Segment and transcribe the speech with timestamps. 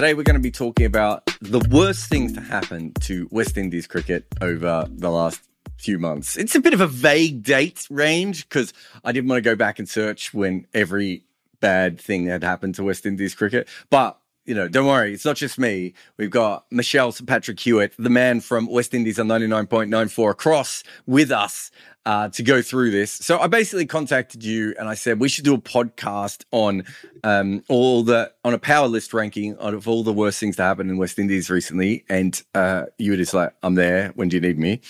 [0.00, 3.86] Today we're going to be talking about the worst things to happen to West Indies
[3.86, 5.42] cricket over the last
[5.76, 6.38] few months.
[6.38, 8.72] It's a bit of a vague date range because
[9.04, 11.24] I didn't want to go back and search when every
[11.60, 13.68] bad thing had happened to West Indies cricket.
[13.90, 15.92] But you know, don't worry, it's not just me.
[16.16, 17.28] We've got Machel St.
[17.28, 21.70] Patrick Hewitt, the man from West Indies on 99.94 across with us
[22.06, 23.12] uh, to go through this.
[23.12, 26.84] So I basically contacted you and I said we should do a podcast on
[27.24, 30.88] um, all the on a power list ranking of all the worst things to happen
[30.88, 32.04] in West Indies recently.
[32.08, 34.12] And uh, you were just like, I'm there.
[34.14, 34.80] When do you need me?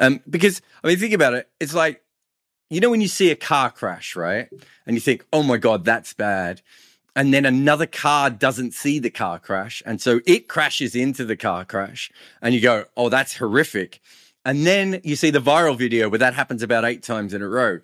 [0.00, 1.48] Um, because I mean, think about it.
[1.60, 2.02] It's like
[2.70, 4.48] you know when you see a car crash, right?
[4.86, 6.62] And you think, oh my god, that's bad.
[7.16, 9.82] And then another car doesn't see the car crash.
[9.86, 12.10] And so it crashes into the car crash.
[12.42, 14.00] And you go, oh, that's horrific.
[14.44, 17.48] And then you see the viral video where that happens about eight times in a
[17.48, 17.80] row.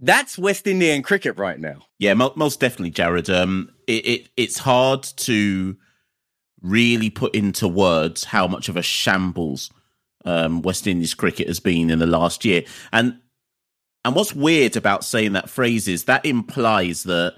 [0.00, 1.80] That's West Indian cricket right now.
[1.98, 3.34] Yeah, most definitely, Jarrod.
[3.34, 5.76] Um, it, it it's hard to
[6.62, 9.70] really put into words how much of a shambles
[10.24, 12.62] um, West Indies cricket has been in the last year.
[12.92, 13.18] And
[14.04, 17.34] and what's weird about saying that phrase is that implies that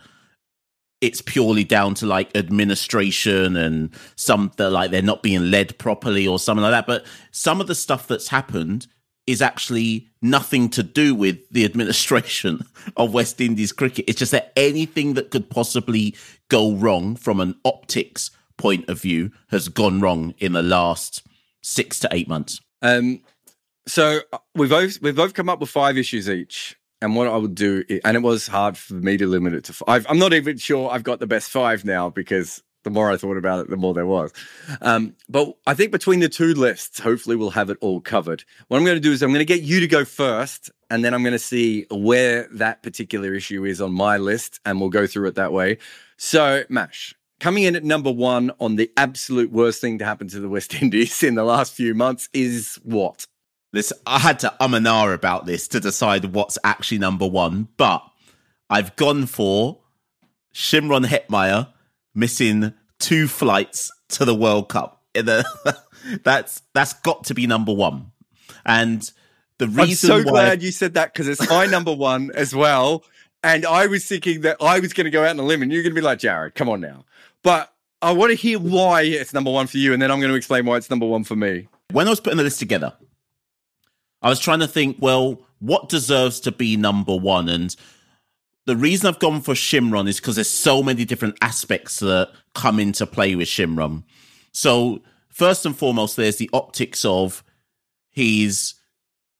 [1.00, 6.26] it's purely down to like administration and some that like they're not being led properly
[6.26, 6.86] or something like that.
[6.86, 8.86] But some of the stuff that's happened
[9.26, 12.64] is actually nothing to do with the administration
[12.96, 14.04] of West Indies cricket.
[14.08, 16.16] It's just that anything that could possibly
[16.48, 21.22] go wrong from an optics point of view has gone wrong in the last
[21.62, 22.60] six to eight months.
[22.82, 23.20] Um,
[23.86, 26.76] so uh, we've both we've both come up with five issues each.
[27.02, 29.72] And what I would do, and it was hard for me to limit it to
[29.72, 30.06] five.
[30.08, 33.36] I'm not even sure I've got the best five now because the more I thought
[33.36, 34.32] about it, the more there was.
[34.80, 38.44] Um, but I think between the two lists, hopefully we'll have it all covered.
[38.68, 41.04] What I'm going to do is I'm going to get you to go first, and
[41.04, 44.90] then I'm going to see where that particular issue is on my list, and we'll
[44.90, 45.78] go through it that way.
[46.16, 50.40] So, Mash, coming in at number one on the absolute worst thing to happen to
[50.40, 53.26] the West Indies in the last few months is what?
[53.72, 57.68] This I had to um and ah about this to decide what's actually number one,
[57.76, 58.02] but
[58.68, 59.78] I've gone for
[60.54, 61.68] Shimron Hetmyer
[62.14, 65.02] missing two flights to the World Cup.
[66.24, 68.12] That's that's got to be number one.
[68.64, 69.10] And
[69.58, 73.04] the reason I'm so glad you said that because it's my number one as well.
[73.42, 75.72] And I was thinking that I was going to go out on a limb, and
[75.72, 77.04] you're going to be like, Jarrod, come on now.
[77.42, 80.30] But I want to hear why it's number one for you, and then I'm going
[80.30, 81.68] to explain why it's number one for me.
[81.92, 82.92] When I was putting the list together,
[84.22, 87.48] I was trying to think, well, what deserves to be number one?
[87.48, 87.74] And
[88.66, 92.78] the reason I've gone for Shimron is because there's so many different aspects that come
[92.78, 94.04] into play with Shimron.
[94.52, 97.42] So, first and foremost, there's the optics of
[98.10, 98.74] he's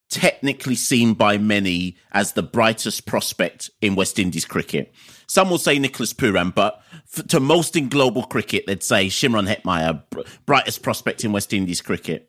[0.09, 4.93] technically seen by many as the brightest prospect in West Indies cricket.
[5.29, 6.83] Some will say Nicholas Pooran, but
[7.17, 11.53] f- to most in global cricket, they'd say Shimron Hetmyer, br- brightest prospect in West
[11.53, 12.29] Indies cricket.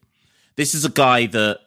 [0.55, 1.59] This is a guy that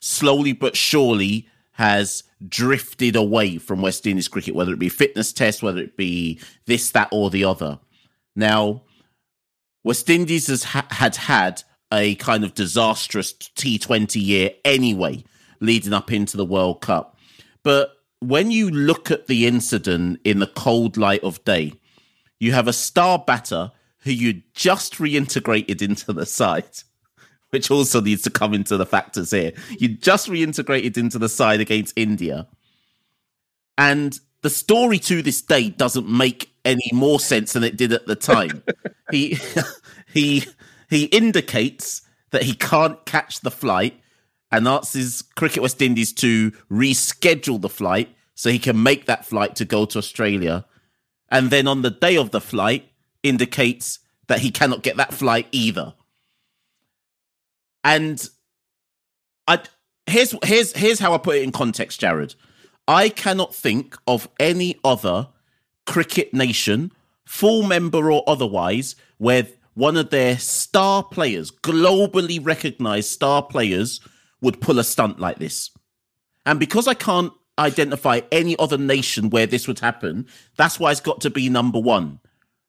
[0.00, 5.62] slowly but surely has drifted away from West Indies cricket, whether it be fitness tests,
[5.62, 7.78] whether it be this, that, or the other.
[8.34, 8.82] Now,
[9.84, 11.62] West Indies has ha- had had
[11.92, 15.24] a kind of disastrous T20 year anyway,
[15.60, 17.16] leading up into the World Cup.
[17.62, 21.72] But when you look at the incident in the cold light of day,
[22.38, 26.82] you have a star batter who you just reintegrated into the side
[27.52, 29.52] which also needs to come into the factors here.
[29.78, 32.46] You just reintegrated into the side against India.
[33.76, 38.06] And the story to this day doesn't make any more sense than it did at
[38.06, 38.62] the time.
[39.10, 39.38] he
[40.12, 40.44] he
[40.88, 44.00] he indicates that he can't catch the flight
[44.52, 49.56] and asks Cricket West Indies to reschedule the flight so he can make that flight
[49.56, 50.64] to go to Australia.
[51.28, 52.88] And then on the day of the flight
[53.22, 55.94] indicates that he cannot get that flight either.
[57.84, 58.28] And
[59.46, 59.60] I
[60.06, 62.34] here's here's here's how I put it in context, Jarrod.
[62.86, 65.28] I cannot think of any other
[65.86, 66.92] cricket nation,
[67.24, 74.00] full member or otherwise, where one of their star players, globally recognized star players,
[74.40, 75.70] would pull a stunt like this.
[76.44, 80.26] And because I can't identify any other nation where this would happen,
[80.56, 82.20] that's why it's got to be number one.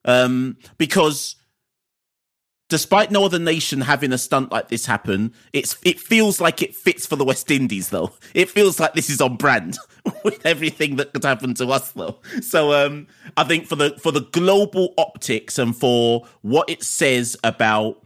[0.06, 1.36] Um, because
[2.72, 6.74] despite no other nation having a stunt like this happen, it's it feels like it
[6.74, 8.14] fits for the West Indies though.
[8.34, 9.78] It feels like this is on brand
[10.24, 12.20] with everything that could happen to us though.
[12.42, 17.36] So um, I think for the for the global optics and for what it says
[17.44, 18.02] about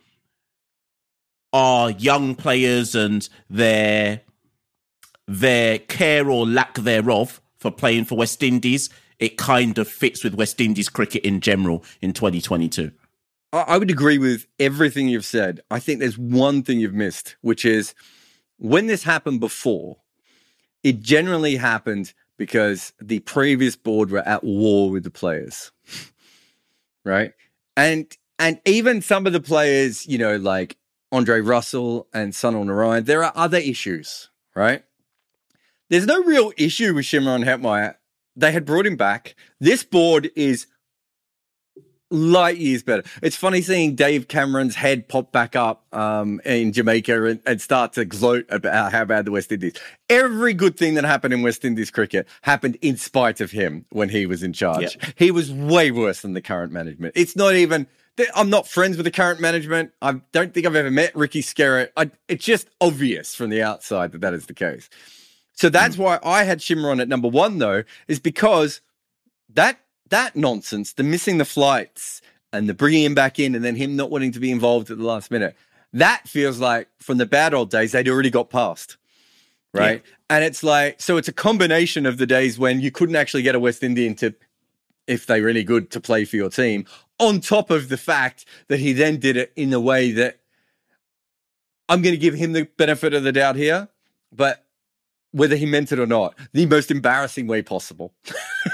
[1.54, 4.22] our young players and their
[5.28, 8.90] their care or lack thereof for playing for West Indies,
[9.20, 12.92] it kind of fits with West Indies cricket in general in 2022.
[13.62, 15.62] I would agree with everything you've said.
[15.72, 17.94] I think there's one thing you've missed, which is
[18.57, 19.98] when this happened before,
[20.84, 25.72] it generally happened because the previous board were at war with the players.
[27.06, 27.34] right?
[27.78, 30.78] And and even some of the players, you know, like
[31.12, 34.84] Andre Russell and Sunil Narine, there are other issues, right?
[35.90, 37.96] There's no real issue with Shimron Hetmyer.
[38.36, 39.36] They had brought him back.
[39.60, 40.68] This board is
[42.12, 43.04] light years better.
[43.22, 47.94] It's funny seeing Dave Cameron's head pop back up um, in Jamaica and, and, start
[47.94, 49.74] to gloat about how bad the West Indies.
[50.10, 54.10] Every good thing that happened in West Indies cricket happened in spite of him when
[54.10, 54.96] he was in charge.
[54.96, 55.10] Yeah.
[55.16, 57.13] He was way worse than the current management.
[57.16, 57.88] It's not even.
[58.34, 59.92] I'm not friends with the current management.
[60.01, 61.90] I don't think I've ever met Ricky Skerritt.
[61.98, 64.90] I, it's just obvious from the outside that that is the case.
[65.51, 66.00] So that's mm.
[66.00, 68.80] why I had Shimron at number one, though, is because
[69.54, 69.80] that
[70.10, 72.22] that nonsense, the missing the flights
[72.54, 74.98] and the bringing him back in and then him not wanting to be involved at
[74.98, 75.56] the last minute,
[75.94, 78.98] that feels like from the bad old days, they'd already got past.
[79.74, 80.04] Right.
[80.06, 80.16] Yeah.
[80.30, 83.56] And it's like, so it's a combination of the days when you couldn't actually get
[83.56, 84.34] a West Indian to,
[85.07, 86.86] if they're really good, to play for your team,
[87.19, 90.40] on top of the fact that he then did it in a way that
[91.88, 93.90] I'm going to give him the benefit of the doubt here,
[94.31, 94.66] but
[95.31, 98.13] whether he meant it or not, the most embarrassing way possible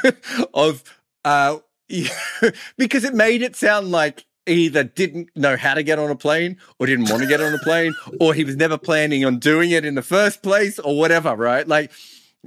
[0.54, 0.84] of
[1.26, 1.58] uh,
[2.78, 6.58] because it made it sound like either didn't know how to get on a plane
[6.80, 9.72] or didn't want to get on a plane or he was never planning on doing
[9.72, 11.68] it in the first place or whatever, right?
[11.68, 11.92] Like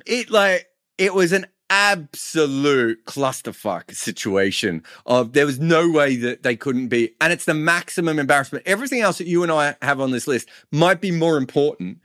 [0.07, 0.67] it like
[0.99, 7.15] it was an absolute clusterfuck situation of there was no way that they couldn't be
[7.21, 8.67] and it's the maximum embarrassment.
[8.67, 11.99] Everything else that you and I have on this list might be more important.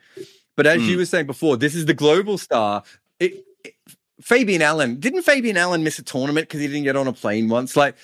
[0.55, 0.87] But as mm.
[0.87, 2.83] you were saying before, this is the global star.
[3.19, 3.75] It, it,
[4.21, 7.49] Fabian Allen didn't Fabian Allen miss a tournament because he didn't get on a plane
[7.49, 7.75] once?
[7.75, 7.95] Like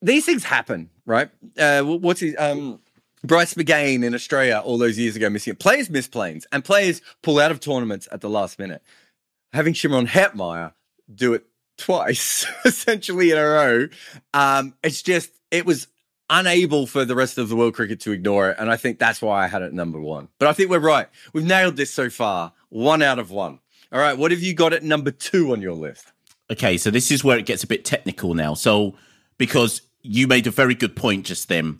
[0.00, 1.30] these things happen, right?
[1.58, 2.80] Uh, what's his um,
[3.24, 5.58] Bryce McGain in Australia all those years ago missing it.
[5.58, 8.82] Players miss planes and players pull out of tournaments at the last minute.
[9.52, 10.72] Having Shimron Hetmyer
[11.12, 11.44] do it
[11.76, 13.88] twice, essentially in a row,
[14.34, 15.88] um, it's just it was
[16.30, 19.22] unable for the rest of the world cricket to ignore it, and I think that's
[19.22, 20.28] why I had it number one.
[20.38, 21.08] But I think we're right.
[21.32, 22.52] We've nailed this so far.
[22.68, 23.60] One out of one.
[23.90, 26.12] All right, what have you got at number two on your list?
[26.50, 28.54] Okay, so this is where it gets a bit technical now.
[28.54, 28.94] So,
[29.38, 31.78] because you made a very good point just then,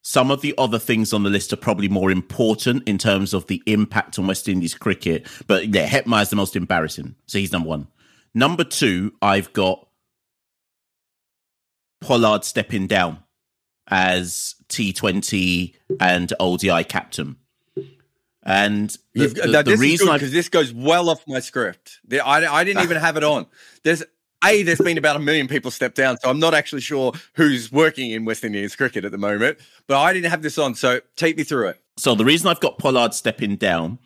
[0.00, 3.46] some of the other things on the list are probably more important in terms of
[3.46, 5.26] the impact on West Indies cricket.
[5.46, 7.14] But yeah, Hetmyer is the most embarrassing.
[7.26, 7.88] So he's number one.
[8.34, 9.86] Number two, I've got
[12.00, 13.18] Pollard stepping down
[13.88, 17.36] as T20 and ODI captain.
[18.44, 22.00] And the, the, the reason because this goes well off my script.
[22.06, 23.46] The, I, I didn't even have it on.
[23.82, 24.02] There's
[24.44, 27.72] a there's been about a million people step down, so I'm not actually sure who's
[27.72, 29.58] working in West Indies cricket at the moment.
[29.86, 31.80] But I didn't have this on, so take me through it.
[31.96, 33.98] So the reason I've got Pollard stepping down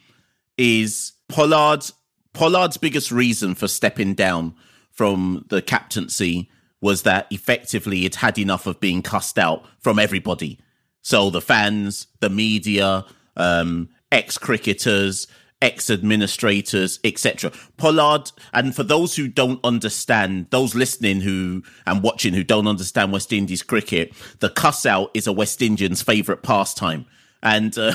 [0.57, 1.93] is Pollard's
[2.33, 4.55] Pollard's biggest reason for stepping down
[4.93, 6.49] from the captaincy
[6.81, 10.61] was that effectively it had enough of being cussed out from everybody.
[11.03, 13.05] So the fans, the media,
[13.37, 15.27] um, ex cricketers,
[15.61, 17.53] ex administrators, etc.
[17.77, 23.13] Pollard, and for those who don't understand, those listening who and watching who don't understand
[23.13, 27.07] West Indies cricket, the cuss out is a West Indian's favourite pastime
[27.43, 27.95] and uh,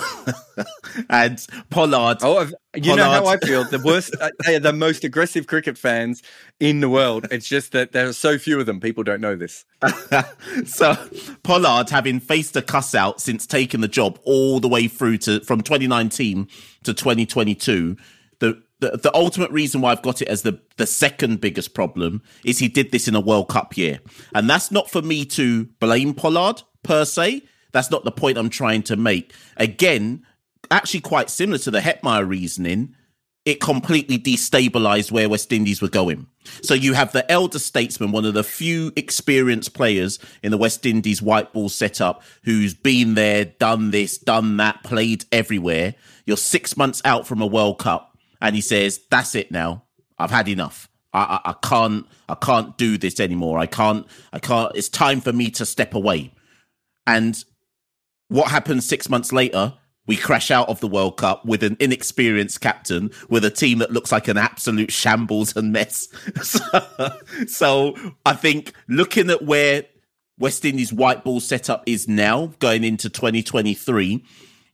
[1.10, 2.20] and Pollard.
[2.22, 2.42] Oh,
[2.76, 2.98] you Pollard.
[2.98, 3.64] know how I feel.
[3.64, 6.22] The worst, uh, they are the most aggressive cricket fans
[6.60, 7.28] in the world.
[7.32, 8.80] It's just that there are so few of them.
[8.80, 9.66] People don't know this.
[10.66, 10.96] so
[11.44, 15.42] Pollard, having faced a cuss out since taking the job all the way through to
[15.42, 16.48] from 2019
[16.84, 17.98] to 2022,
[18.40, 22.22] the the, the ultimate reason why I've got it as the, the second biggest problem
[22.44, 24.02] is he did this in a World Cup year.
[24.36, 27.44] And that's not for me to blame Pollard per se.
[27.74, 29.34] That's not the point I'm trying to make.
[29.58, 30.26] Again,
[30.72, 32.96] actually quite similar to the Hetmyer reasoning,
[33.46, 36.28] it completely destabilized where West Indies were going.
[36.62, 40.86] So you have the elder statesman, one of the few experienced players in the West
[40.86, 45.96] Indies white ball setup who's been there, done this, done that, played everywhere.
[46.26, 49.84] You're six months out from a World Cup and he says, "That's it now.
[50.18, 50.90] I've had enough.
[51.14, 52.06] I, I, I can't.
[52.30, 53.60] I can't do this anymore.
[53.60, 54.08] I can't.
[54.32, 54.74] I can't.
[54.76, 56.32] It's time for me to step away."
[57.06, 57.44] And
[58.30, 59.74] what happens six months later?
[60.06, 63.92] We crash out of the World Cup with an inexperienced captain, with a team that
[63.92, 66.10] looks like an absolute shambles and mess.
[66.42, 69.86] so, so I think looking at where
[70.38, 74.26] West Indies white ball setup is now going into 2023,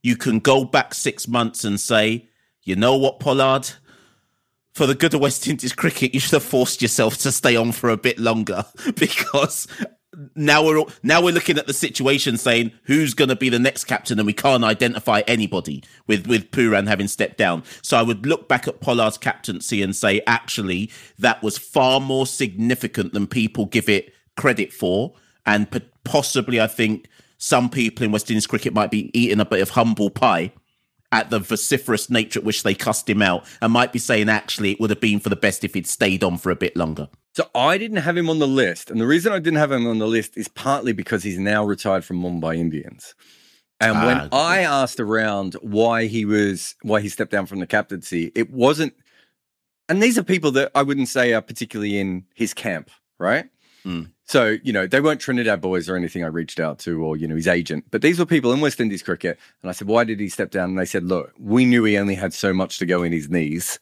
[0.02, 2.28] you can go back six months and say,
[2.62, 3.70] you know what, Pollard?
[4.74, 7.72] For the good of West Indies cricket, you should have forced yourself to stay on
[7.72, 8.64] for a bit longer
[8.96, 9.66] because
[10.34, 13.84] now we're now we're looking at the situation saying who's going to be the next
[13.84, 14.18] captain?
[14.18, 17.62] And we can't identify anybody with with Pooran having stepped down.
[17.82, 22.26] So i would look back at pollard's captaincy and say actually that was far more
[22.26, 25.14] significant than people give it credit for.
[25.46, 25.68] And
[26.04, 29.70] possibly i think some people in west indies cricket might be eating a bit of
[29.70, 30.52] humble pie
[31.12, 34.72] at the vociferous nature at which they cussed him out and might be saying actually
[34.72, 37.08] it would have been for the best if he'd stayed on for a bit longer
[37.34, 38.90] so I didn't have him on the list.
[38.90, 41.64] And the reason I didn't have him on the list is partly because he's now
[41.64, 43.14] retired from Mumbai Indians.
[43.80, 44.28] And ah, when okay.
[44.32, 48.94] I asked around why he was why he stepped down from the captaincy, it wasn't
[49.88, 53.46] and these are people that I wouldn't say are particularly in his camp, right?
[53.84, 54.10] Mm.
[54.24, 57.26] So, you know, they weren't Trinidad boys or anything I reached out to or, you
[57.26, 59.38] know, his agent, but these were people in West Indies cricket.
[59.62, 60.70] And I said, why did he step down?
[60.70, 63.28] And they said, look, we knew he only had so much to go in his
[63.28, 63.80] knees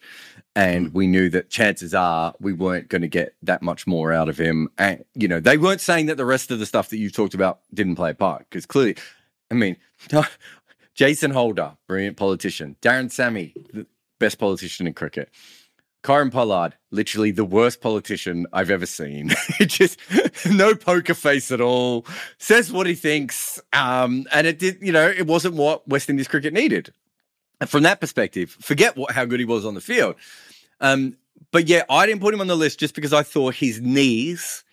[0.58, 4.28] and we knew that chances are we weren't going to get that much more out
[4.28, 4.68] of him.
[4.76, 7.34] And you know, they weren't saying that the rest of the stuff that you talked
[7.34, 8.96] about didn't play a part because clearly,
[9.52, 9.76] I mean,
[10.94, 13.86] Jason Holder, brilliant politician, Darren Sammy, the
[14.18, 15.30] best politician in cricket.
[16.04, 19.32] Kieron Pollard, literally the worst politician I've ever seen.
[19.58, 19.98] He just
[20.48, 22.06] no poker face at all.
[22.38, 24.78] Says what he thinks, um, and it did.
[24.80, 26.92] You know, it wasn't what West Indies cricket needed.
[27.60, 30.14] And from that perspective, forget what how good he was on the field.
[30.80, 31.16] Um,
[31.50, 34.64] but yeah, I didn't put him on the list just because I thought his knees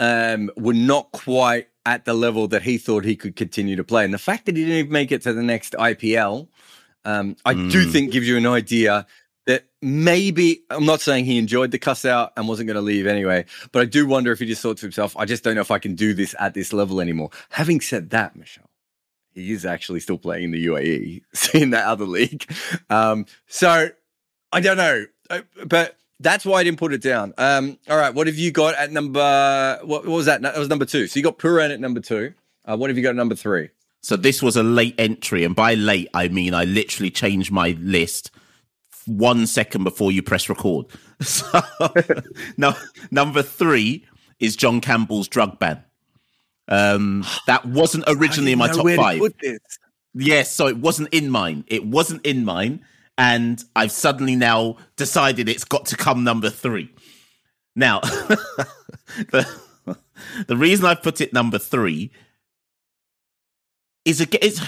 [0.00, 4.04] um, were not quite at the level that he thought he could continue to play.
[4.04, 6.48] And the fact that he didn't even make it to the next IPL,
[7.04, 7.70] um, I mm.
[7.70, 9.06] do think gives you an idea
[9.46, 13.06] that maybe I'm not saying he enjoyed the cuss out and wasn't going to leave
[13.06, 15.60] anyway, but I do wonder if he just thought to himself, I just don't know
[15.60, 17.30] if I can do this at this level anymore.
[17.50, 18.66] Having said that, Machel,
[19.34, 21.22] he is actually still playing in the UAE,
[21.54, 22.50] in that other league.
[22.88, 23.88] Um, so
[24.52, 25.06] I don't know.
[25.28, 27.34] Uh, but that's why I didn't put it down.
[27.38, 29.80] Um, all right, what have you got at number?
[29.82, 30.42] What, what was that?
[30.42, 31.06] That was number two.
[31.08, 32.34] So you got Pooran at number two.
[32.64, 33.70] Uh, what have you got at number three?
[34.02, 37.76] So this was a late entry, and by late I mean I literally changed my
[37.80, 38.30] list
[39.06, 40.86] one second before you press record.
[41.22, 41.62] So
[42.56, 42.74] now
[43.12, 44.04] number three
[44.40, 45.84] is John Campbell's drug ban.
[46.66, 49.20] Um, that wasn't originally in my top five.
[50.14, 51.64] Yes, so it wasn't in mine.
[51.68, 52.84] It wasn't in mine
[53.18, 56.92] and I've suddenly now decided it's got to come number three.
[57.76, 58.00] Now,
[59.30, 59.46] the,
[60.46, 62.10] the reason I've put it number three
[64.04, 64.60] is again, it's,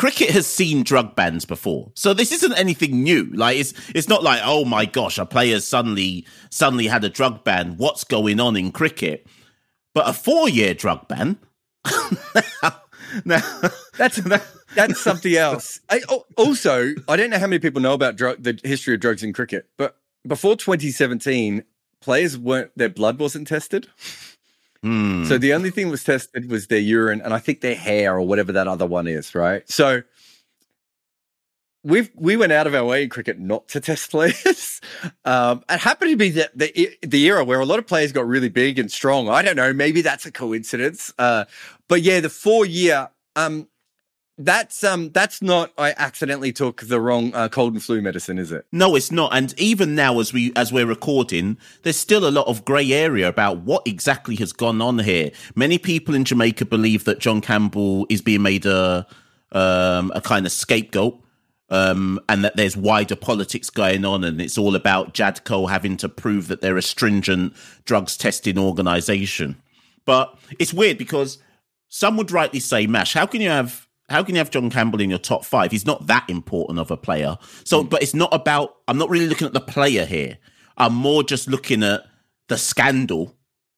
[0.00, 3.24] cricket has seen drug bans before, so this isn't anything new.
[3.34, 7.44] Like it's it's not like oh my gosh, a player's suddenly suddenly had a drug
[7.44, 7.76] ban.
[7.76, 9.26] What's going on in cricket?
[9.92, 11.38] But a four year drug ban.
[13.26, 13.42] now,
[13.98, 14.42] that's that,
[14.74, 15.80] that's something else.
[15.90, 19.00] I, oh, also, I don't know how many people know about drug, the history of
[19.00, 21.62] drugs in cricket, but before 2017,
[22.00, 23.88] players weren't their blood wasn't tested.
[24.84, 25.26] Mm.
[25.26, 28.22] So the only thing was tested was their urine and I think their hair or
[28.22, 29.68] whatever that other one is, right?
[29.70, 30.02] So
[31.82, 34.80] we've we went out of our way in cricket not to test players.
[35.24, 38.26] Um, it happened to be the, the, the era where a lot of players got
[38.26, 39.28] really big and strong.
[39.28, 41.12] I don't know, maybe that's a coincidence.
[41.18, 41.44] Uh,
[41.88, 43.10] but yeah, the four year.
[43.36, 43.68] Um,
[44.40, 48.50] that's um that's not I accidentally took the wrong uh, cold and flu medicine, is
[48.50, 48.66] it?
[48.72, 49.34] No, it's not.
[49.34, 53.28] And even now, as we as we're recording, there's still a lot of grey area
[53.28, 55.30] about what exactly has gone on here.
[55.54, 59.06] Many people in Jamaica believe that John Campbell is being made a
[59.52, 61.20] um, a kind of scapegoat.
[61.72, 66.08] Um, and that there's wider politics going on, and it's all about JADCO having to
[66.08, 67.54] prove that they're a stringent
[67.84, 69.54] drugs testing organization.
[70.04, 71.38] But it's weird because
[71.88, 75.00] some would rightly say, Mash, how can you have how can you have John Campbell
[75.00, 75.70] in your top five?
[75.70, 77.38] He's not that important of a player.
[77.64, 77.88] So, mm.
[77.88, 80.38] but it's not about, I'm not really looking at the player here.
[80.76, 82.02] I'm more just looking at
[82.48, 83.36] the scandal.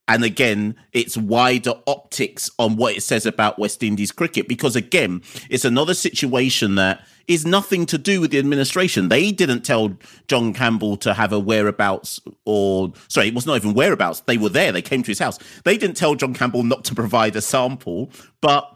[0.08, 4.48] And again, it's wider optics on what it says about West Indies cricket.
[4.48, 9.10] Because again, it's another situation that is nothing to do with the administration.
[9.10, 9.96] They didn't tell
[10.28, 14.20] John Campbell to have a whereabouts or, sorry, it was not even whereabouts.
[14.20, 14.72] They were there.
[14.72, 15.38] They came to his house.
[15.64, 18.10] They didn't tell John Campbell not to provide a sample,
[18.40, 18.74] but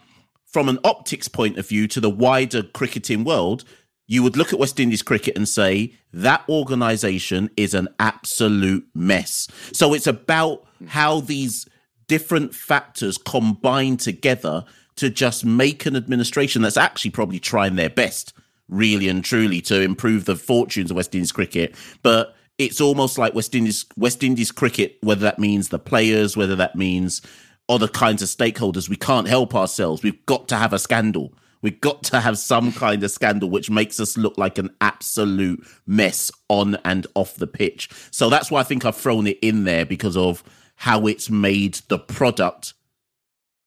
[0.57, 3.63] from an optics point of view to the wider cricketing world,
[4.07, 9.49] you would look at West Indies cricket and say that organization is an absolute mess.
[9.73, 11.69] So it's about how these
[12.09, 18.33] different factors combine together to just make an administration that's actually probably trying their best,
[18.67, 21.75] really and truly, to improve the fortunes of West Indies cricket.
[22.03, 26.57] But it's almost like West Indies West Indies cricket, whether that means the players, whether
[26.57, 27.21] that means
[27.69, 30.03] other kinds of stakeholders, we can't help ourselves.
[30.03, 31.33] We've got to have a scandal.
[31.63, 35.67] We've got to have some kind of scandal which makes us look like an absolute
[35.87, 37.91] mess on and off the pitch.
[38.11, 40.45] So that's why I think I've thrown it in there because of
[40.77, 42.75] how it's made the product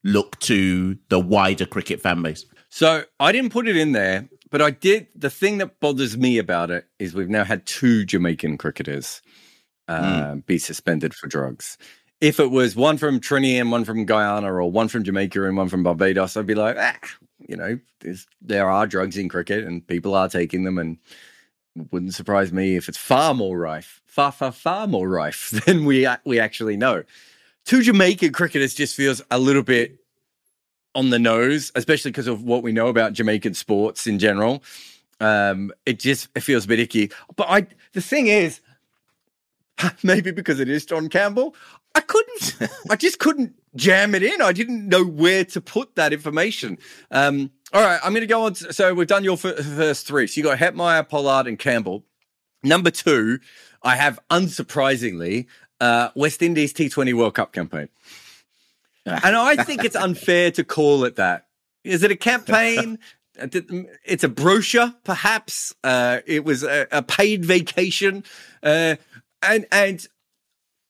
[0.04, 2.46] look to the wider cricket fan base.
[2.70, 5.08] So I didn't put it in there, but I did.
[5.16, 9.22] The thing that bothers me about it is we've now had two Jamaican cricketers
[9.88, 10.46] uh, mm.
[10.46, 11.78] be suspended for drugs.
[12.22, 15.56] If it was one from Trinidad and one from Guyana, or one from Jamaica and
[15.56, 16.98] one from Barbados, I'd be like, ah,
[17.48, 17.80] you know,
[18.42, 20.98] there are drugs in cricket and people are taking them, and
[21.92, 26.08] wouldn't surprise me if it's far more rife, far, far, far more rife than we
[26.26, 27.04] we actually know.
[27.66, 30.00] Two Jamaican cricketers just feels a little bit
[30.96, 34.64] on the nose, especially because of what we know about Jamaican sports in general.
[35.20, 37.12] Um, it just it feels a bit icky.
[37.36, 38.62] But I, the thing is,
[40.04, 41.56] maybe because it is John Campbell,
[41.96, 44.42] I couldn't, I just couldn't jam it in.
[44.42, 46.78] I didn't know where to put that information.
[47.12, 48.54] Um, all right, I'm going to go on.
[48.54, 50.28] To, so we've done your first three.
[50.28, 52.06] So you got Hetmyer, Pollard, and Campbell.
[52.64, 53.40] Number two,
[53.84, 55.48] I have unsurprisingly
[55.80, 57.90] uh, West Indies T20 World Cup campaign.
[59.06, 61.48] and I think it's unfair to call it that.
[61.84, 63.00] Is it a campaign?
[63.36, 65.74] it's a brochure, perhaps.
[65.84, 68.24] Uh, it was a, a paid vacation,
[68.62, 68.96] uh,
[69.42, 70.06] and and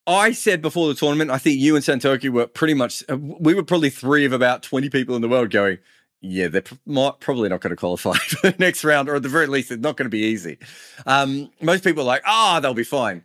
[0.09, 3.03] I said before the tournament, I think you and Santoki were pretty much.
[3.07, 5.77] Uh, we were probably three of about twenty people in the world going.
[6.21, 9.47] Yeah, they're probably not going to qualify for the next round, or at the very
[9.47, 10.57] least, it's not going to be easy.
[11.05, 13.23] Um, most people are like, "Ah, oh, they'll be fine."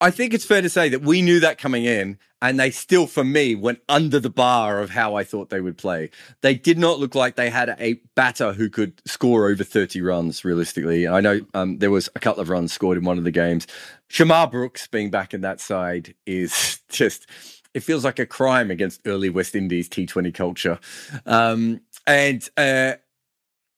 [0.00, 3.06] I think it's fair to say that we knew that coming in, and they still,
[3.06, 6.10] for me, went under the bar of how I thought they would play.
[6.40, 10.42] They did not look like they had a batter who could score over 30 runs
[10.42, 11.04] realistically.
[11.04, 13.30] And I know um, there was a couple of runs scored in one of the
[13.30, 13.66] games.
[14.08, 17.26] Shamarh Brooks being back in that side is just,
[17.74, 20.78] it feels like a crime against early West Indies T20 culture.
[21.26, 22.94] Um, and uh,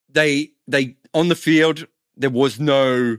[0.09, 1.85] they, they, on the field,
[2.17, 3.17] there was no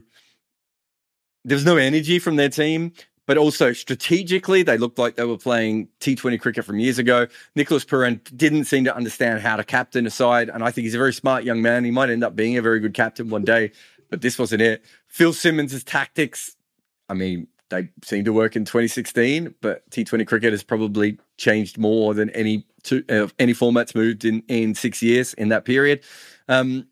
[1.44, 2.92] there was no energy from their team,
[3.26, 7.26] but also strategically, they looked like they were playing T20 cricket from years ago.
[7.54, 10.94] Nicholas Pooran didn't seem to understand how to captain a side, and I think he's
[10.94, 11.84] a very smart young man.
[11.84, 13.72] He might end up being a very good captain one day,
[14.10, 14.84] but this wasn't it.
[15.06, 16.56] Phil Simmons' tactics,
[17.08, 22.14] I mean, they seem to work in 2016, but T20 cricket has probably changed more
[22.14, 26.02] than any two, uh, any formats moved in in six years in that period.
[26.48, 26.86] Um,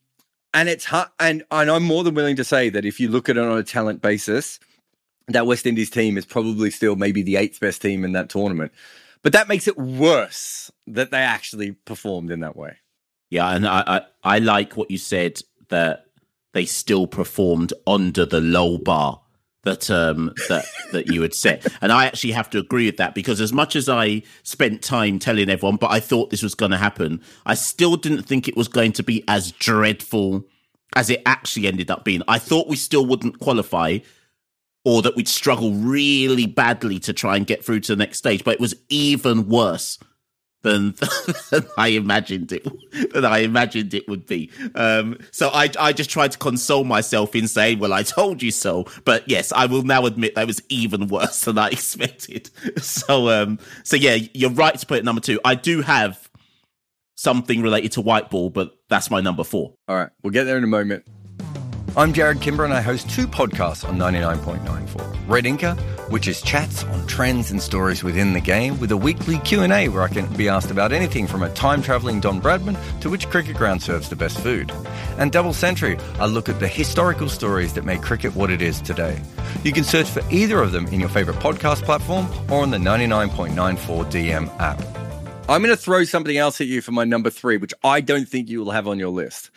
[0.54, 3.28] and it's hard, and, and I'm more than willing to say that if you look
[3.28, 4.60] at it on a talent basis,
[5.28, 8.72] that West Indies team is probably still maybe the eighth best team in that tournament.
[9.22, 12.76] But that makes it worse that they actually performed in that way.
[13.30, 14.00] Yeah, and I, I,
[14.36, 16.04] I like what you said that
[16.52, 19.21] they still performed under the low bar
[19.64, 23.14] that um that that you had set and i actually have to agree with that
[23.14, 26.72] because as much as i spent time telling everyone but i thought this was going
[26.72, 30.44] to happen i still didn't think it was going to be as dreadful
[30.94, 32.22] as it actually ended up being.
[32.28, 33.98] I thought we still wouldn't qualify
[34.84, 38.42] or that we'd struggle really badly to try and get through to the next stage
[38.42, 39.98] but it was even worse
[40.62, 40.94] than,
[41.50, 42.66] than I imagined it
[43.12, 44.50] than I imagined it would be.
[44.74, 48.50] Um, so I I just tried to console myself in saying, "Well, I told you
[48.50, 52.50] so." But yes, I will now admit that was even worse than I expected.
[52.82, 55.40] So um, so yeah, you're right to put it number two.
[55.44, 56.28] I do have
[57.16, 59.74] something related to white ball, but that's my number four.
[59.88, 61.04] All right, we'll get there in a moment.
[61.94, 65.28] I'm Jarrod Kimber and I host two podcasts on 99.94.
[65.28, 65.78] Red Inker,
[66.10, 70.02] which is chats on trends and stories within the game with a weekly Q&A where
[70.02, 73.82] I can be asked about anything from a time-travelling Don Bradman to which cricket ground
[73.82, 74.72] serves the best food.
[75.18, 78.80] And Double Century, a look at the historical stories that made cricket what it is
[78.80, 79.20] today.
[79.62, 82.78] You can search for either of them in your favourite podcast platform or on the
[82.78, 84.80] 99.94 DM app.
[85.46, 88.26] I'm going to throw something else at you for my number three, which I don't
[88.26, 89.50] think you will have on your list.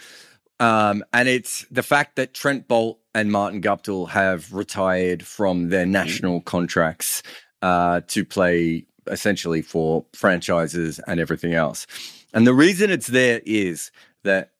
[0.59, 5.85] Um, and it's the fact that Trent Boult and Martin Guptill have retired from their
[5.85, 7.23] national contracts
[7.61, 11.87] uh, to play essentially for franchises and everything else.
[12.33, 13.91] And the reason it's there is
[14.23, 14.51] that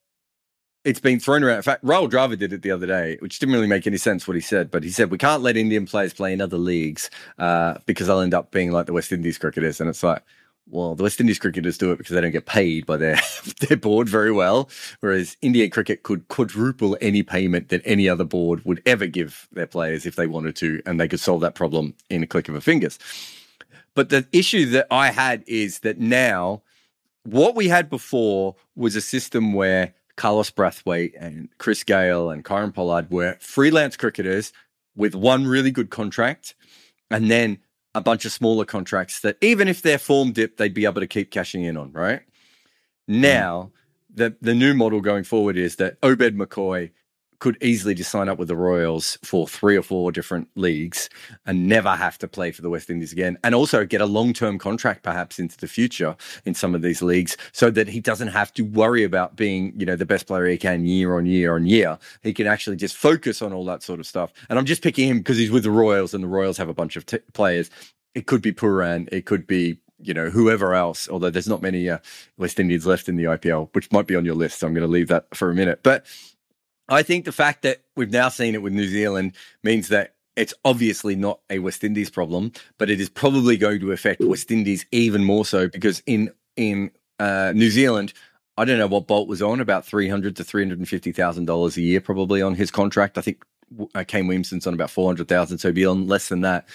[0.84, 1.56] it's been thrown around.
[1.56, 4.28] In fact, Rahul Dravid did it the other day, which didn't really make any sense
[4.28, 4.70] what he said.
[4.70, 8.20] But he said we can't let Indian players play in other leagues uh, because they'll
[8.20, 9.80] end up being like the West Indies cricketers.
[9.80, 10.22] And it's like,
[10.68, 13.20] well, the West Indies cricketers do it because they don't get paid by their
[13.60, 14.68] their board very well,
[15.00, 19.66] whereas Indian cricket could quadruple any payment that any other board would ever give their
[19.66, 22.54] players if they wanted to, and they could solve that problem in a click of
[22.54, 22.98] a fingers.
[23.94, 26.62] But the issue that I had is that now
[27.22, 32.74] what we had before was a system where Carlos Brathwaite and Chris Gayle and Kieron
[32.74, 34.52] Pollard were freelance cricketers
[34.96, 36.54] with one really good contract,
[37.10, 37.58] and then
[37.96, 41.06] a bunch of smaller contracts that even if their form dip, they'd be able to
[41.06, 42.20] keep cashing in on, right?
[43.08, 43.70] Now,
[44.12, 44.16] mm.
[44.16, 46.90] the the new model going forward is that Obed McCoy
[47.38, 51.08] could easily just sign up with the Royals for three or four different leagues
[51.44, 53.36] and never have to play for the West Indies again.
[53.44, 57.02] And also get a long term contract perhaps into the future in some of these
[57.02, 60.46] leagues so that he doesn't have to worry about being, you know, the best player
[60.46, 61.98] he can year on year on year.
[62.22, 64.32] He can actually just focus on all that sort of stuff.
[64.48, 66.74] And I'm just picking him because he's with the Royals and the Royals have a
[66.74, 67.70] bunch of t- players.
[68.14, 71.88] It could be Pooran, It could be you know, whoever else, although there's not many
[71.88, 71.98] uh,
[72.36, 74.58] West Indians left in the IPL, which might be on your list.
[74.58, 75.80] So I'm going to leave that for a minute.
[75.82, 76.04] But
[76.88, 80.54] I think the fact that we've now seen it with New Zealand means that it's
[80.64, 84.86] obviously not a West Indies problem, but it is probably going to affect West Indies
[84.92, 88.12] even more so because in in uh, New Zealand,
[88.56, 91.12] I don't know what Boult was on about three hundred to three hundred and fifty
[91.12, 93.18] thousand dollars a year, probably on his contract.
[93.18, 93.44] I think
[93.94, 96.68] uh, Kane Williamson's on about four hundred thousand, so be on less than that.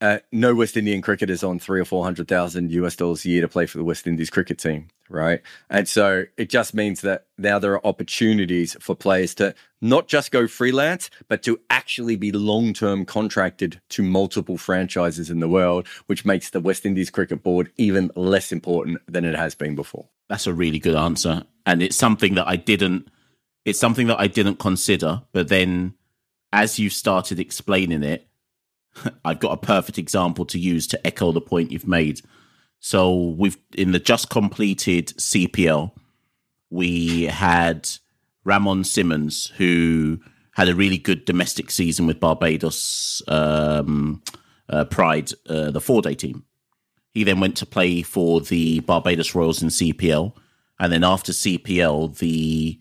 [0.00, 3.40] Uh, no West Indian cricketers on three or four hundred thousand US dollars a year
[3.42, 5.40] to play for the West Indies cricket team, right?
[5.70, 10.30] And so it just means that now there are opportunities for players to not just
[10.30, 15.86] go freelance, but to actually be long term contracted to multiple franchises in the world,
[16.06, 20.08] which makes the West Indies Cricket Board even less important than it has been before.
[20.28, 21.44] That's a really good answer.
[21.64, 23.08] And it's something that I didn't
[23.64, 25.94] it's something that I didn't consider, but then
[26.52, 28.26] as you started explaining it,
[29.24, 32.22] I've got a perfect example to use to echo the point you've made.
[32.80, 35.92] So we've in the just completed CPL,
[36.70, 37.88] we had
[38.44, 40.20] Ramon Simmonds who
[40.52, 44.22] had a really good domestic season with Barbados um,
[44.68, 46.44] uh, Pride, uh, the four day team.
[47.12, 50.34] He then went to play for the Barbados Royals in CPL,
[50.78, 52.78] and then after CPL, the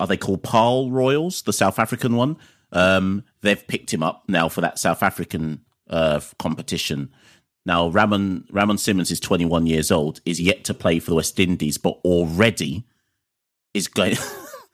[0.00, 2.36] are they called Paarl Royals, the South African one?
[2.72, 7.10] Um, they've picked him up now for that South African uh, competition.
[7.66, 11.38] Now, Ramon Ramon Simmonds is 21 years old, is yet to play for the West
[11.40, 12.84] Indies, but already
[13.74, 14.16] is going.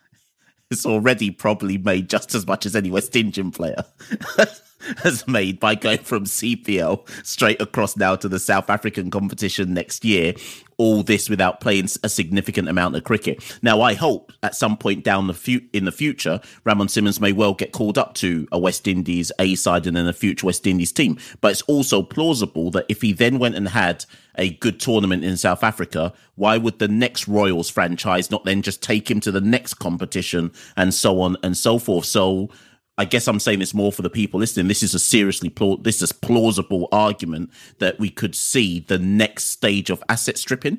[0.71, 3.85] it's already probably made just as much as any West Indian player.
[4.99, 10.05] has made by going from CPL straight across now to the South African competition next
[10.05, 10.35] year.
[10.79, 13.59] All this without playing a significant amount of cricket.
[13.63, 17.31] Now, I hope at some point down the fu- in the future, Ramon Simmonds may
[17.31, 20.67] well get called up to a West Indies A side and then a future West
[20.67, 21.19] Indies team.
[21.41, 24.05] But it's also plausible that if he then went and had
[24.37, 28.83] a good tournament in South Africa, why would the next Royals franchise not then just
[28.83, 32.07] take him to the next competition and so on and so forth?
[32.07, 32.49] So
[32.99, 34.69] I guess I'm saying this more for the people listening.
[34.69, 39.89] This is a seriously this is plausible argument that we could see the next stage
[39.89, 40.79] of asset stripping,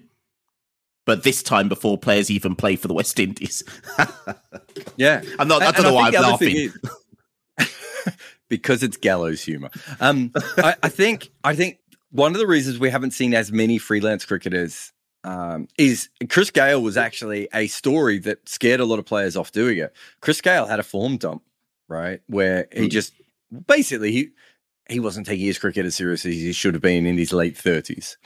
[1.06, 3.64] but this time before players even play for the West Indies.
[4.96, 5.64] yeah, I'm not.
[5.64, 6.72] I don't know why I'm laughing.
[7.58, 8.18] Is,
[8.50, 9.72] because it's gallows humor.
[10.00, 11.32] Um, I, I think.
[11.44, 11.80] I think
[12.12, 16.82] one of the reasons we haven't seen as many freelance cricketers um, is Chris Gayle
[16.82, 19.94] was actually a story that scared a lot of players off doing it.
[20.22, 21.42] Chris Gayle had a form dump
[21.88, 22.22] right?
[22.28, 22.92] Where he mm.
[22.92, 23.14] just
[23.68, 24.30] basically he
[24.90, 27.58] he wasn't taking his cricket as seriously as he should have been in his late
[27.58, 28.18] thirties.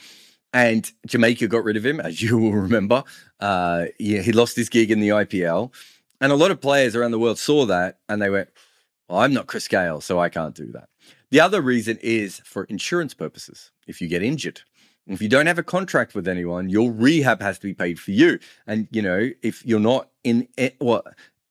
[0.53, 3.03] And Jamaica got rid of him, as you will remember.
[3.39, 5.73] Uh, yeah, he lost his gig in the IPL,
[6.21, 8.49] and a lot of players around the world saw that and they went,
[9.07, 10.89] "Well, I'm not Chris Gayle, so I can't do that."
[11.29, 13.71] The other reason is for insurance purposes.
[13.85, 14.61] If you get injured,
[15.07, 18.11] if you don't have a contract with anyone, your rehab has to be paid for
[18.11, 18.39] you.
[18.65, 20.47] And you know, if you're not in,
[20.79, 21.03] well,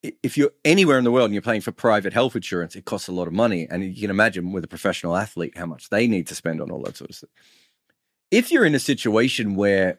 [0.03, 3.09] if you're anywhere in the world and you're paying for private health insurance, it costs
[3.09, 3.67] a lot of money.
[3.69, 6.71] And you can imagine with a professional athlete how much they need to spend on
[6.71, 7.31] all that sort of stuff.
[8.31, 9.99] If you're in a situation where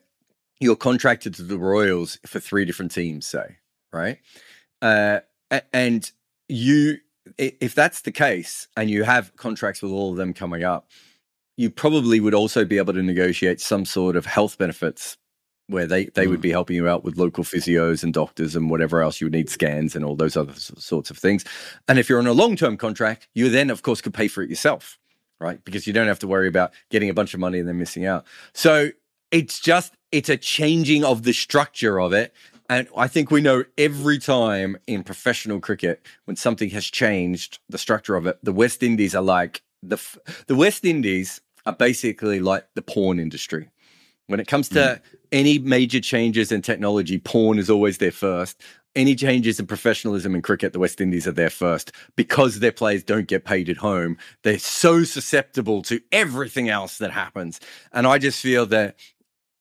[0.60, 3.58] you're contracted to the Royals for three different teams, say,
[3.94, 4.20] right?
[4.82, 5.20] Uh,
[5.74, 6.12] and
[6.50, 6.98] you,
[7.38, 10.90] if that's the case, and you have contracts with all of them coming up,
[11.58, 15.18] you probably would also be able to negotiate some sort of health benefits
[15.68, 16.30] where they, they mm.
[16.30, 19.34] would be helping you out with local physios and doctors and whatever else you would
[19.34, 21.44] need scans and all those other sorts of things.
[21.88, 24.42] And if you're on a long term contract, you then, of course, could pay for
[24.42, 24.98] it yourself,
[25.40, 25.64] right?
[25.66, 28.06] Because you don't have to worry about getting a bunch of money and then missing
[28.06, 28.26] out.
[28.54, 28.90] So
[29.32, 32.34] it's just, it's a changing of the structure of it.
[32.70, 37.78] And I think we know every time in professional cricket when something has changed the
[37.78, 39.98] structure of it, the West Indies are like the
[40.48, 43.70] the West Indies are basically like the porn industry
[44.28, 45.17] When it comes to mm.
[45.32, 48.62] Any major changes in technology, porn is always there first.
[48.96, 53.04] Any changes in professionalism in cricket, the West Indies are there first because their players
[53.04, 54.18] don't get paid at home.
[54.44, 57.60] They're so susceptible to everything else that happens.
[57.92, 58.96] And I just feel that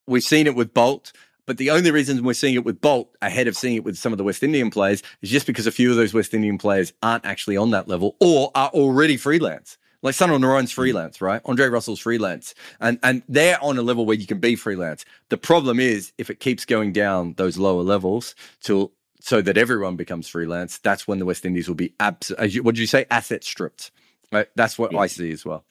[0.07, 1.12] we've seen it with Boult.
[1.46, 4.12] But the only reason we're seeing it with Boult ahead of seeing it with some
[4.12, 6.92] of the West Indian players is just because a few of those West Indian players
[7.02, 9.79] aren't actually on that level or are already freelance.
[10.06, 10.76] Like Sunil Narine's mm.
[10.76, 11.40] freelance, right?
[11.46, 12.54] Andre Russell's freelance.
[12.80, 15.04] And and they're on a level where you can be freelance.
[15.30, 19.96] The problem is if it keeps going down those lower levels till so that everyone
[19.96, 23.06] becomes freelance, that's when the West Indies will be abs what did you say?
[23.10, 23.90] Asset stripped.
[24.30, 24.46] Right?
[24.54, 25.00] That's what yeah.
[25.00, 25.64] I see as well.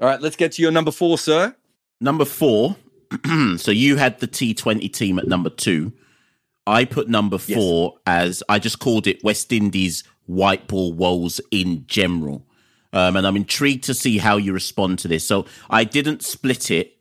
[0.00, 1.54] All right, let's get to your number four, sir.
[2.00, 2.76] Number four
[3.56, 5.92] so you had the T20 team at number two.
[6.66, 8.00] I put number four yes.
[8.06, 12.42] as I just called it West Indies white ball woes in general.
[12.96, 15.26] Um, and I'm intrigued to see how you respond to this.
[15.26, 16.96] So I didn't split it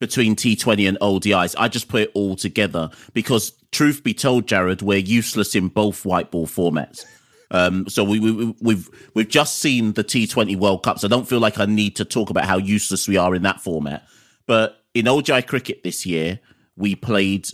[0.00, 1.54] between T20 and ODIs.
[1.56, 6.04] I just put it all together because, truth be told, Jarrod, we're useless in both
[6.04, 7.04] white ball formats.
[7.52, 11.28] Um, so we, we, we've we've just seen the T20 World Cup, so I don't
[11.28, 14.04] feel like I need to talk about how useless we are in that format.
[14.46, 16.40] But in ODI cricket this year,
[16.74, 17.46] we played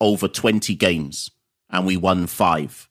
[0.00, 1.30] over 20 games
[1.68, 2.88] and we won five.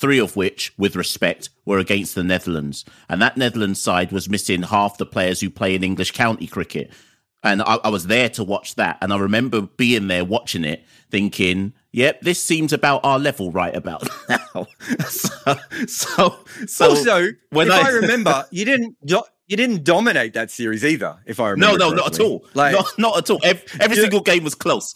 [0.00, 2.86] Three of which, with respect, were against the Netherlands.
[3.10, 6.90] And that Netherlands side was missing half the players who play in English county cricket.
[7.42, 8.96] And I, I was there to watch that.
[9.02, 13.76] And I remember being there watching it, thinking, yep, this seems about our level right
[13.76, 14.66] about now.
[15.06, 16.36] so, so,
[16.66, 21.40] so also, when I, I remember, you didn't you didn't dominate that series either, if
[21.40, 21.76] I remember.
[21.76, 22.18] No, no, correctly.
[22.18, 22.46] not at all.
[22.54, 23.40] Like, not, not at all.
[23.44, 24.94] Every, every single game was close.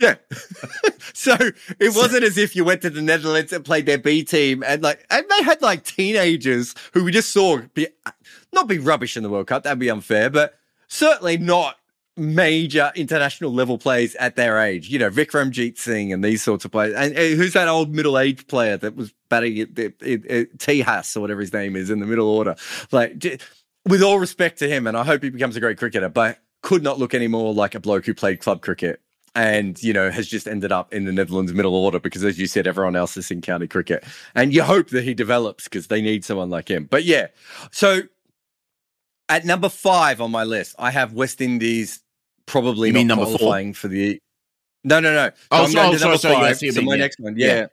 [0.00, 0.16] Yeah.
[1.14, 1.36] so
[1.78, 4.82] it wasn't as if you went to the Netherlands and played their B team and
[4.82, 7.86] like, and they had like teenagers who we just saw be,
[8.52, 9.62] not be rubbish in the World Cup.
[9.62, 11.76] That'd be unfair, but certainly not
[12.16, 14.88] major international level players at their age.
[14.88, 16.94] You know, Vikramjit Singh and these sorts of players.
[16.94, 21.16] And, and who's that old middle aged player that was batting at, at, at Tihas
[21.16, 22.56] or whatever his name is in the middle order?
[22.92, 23.40] Like,
[23.86, 26.82] with all respect to him, and I hope he becomes a great cricketer, but could
[26.82, 29.00] not look any more like a bloke who played club cricket
[29.34, 32.46] and you know has just ended up in the Netherlands middle order because as you
[32.46, 36.00] said everyone else is in county cricket and you hope that he develops because they
[36.00, 37.26] need someone like him but yeah
[37.72, 38.02] so
[39.28, 42.04] at number 5 on my list I have West Indies
[42.46, 43.80] probably you not qualifying four?
[43.80, 44.20] for the.
[44.84, 45.28] No, no, no.
[45.28, 46.58] So oh, I'm so, going to number sorry, five.
[46.58, 47.46] so my next one, yeah.
[47.46, 47.66] yeah.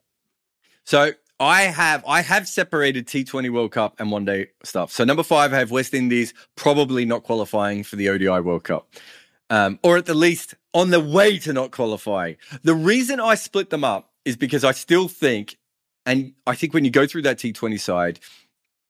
[0.85, 4.91] So I have I have separated T20 World Cup and one day stuff.
[4.91, 8.87] So number five, I have West Indies probably not qualifying for the ODI World Cup,
[9.51, 12.37] um, or at the least on the way to not qualifying.
[12.63, 15.57] The reason I split them up is because I still think,
[16.05, 18.19] and I think when you go through that T20 side,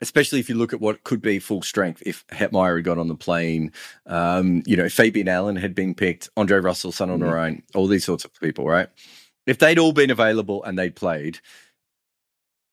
[0.01, 3.07] especially if you look at what could be full strength if Hetmyer had got on
[3.07, 3.71] the plane,
[4.05, 7.23] um, you know, Fabian Allen had been picked, Andre Russell, Sunil mm-hmm.
[7.23, 8.87] Narine, all these sorts of people, right?
[9.47, 11.39] If they'd all been available and they'd played,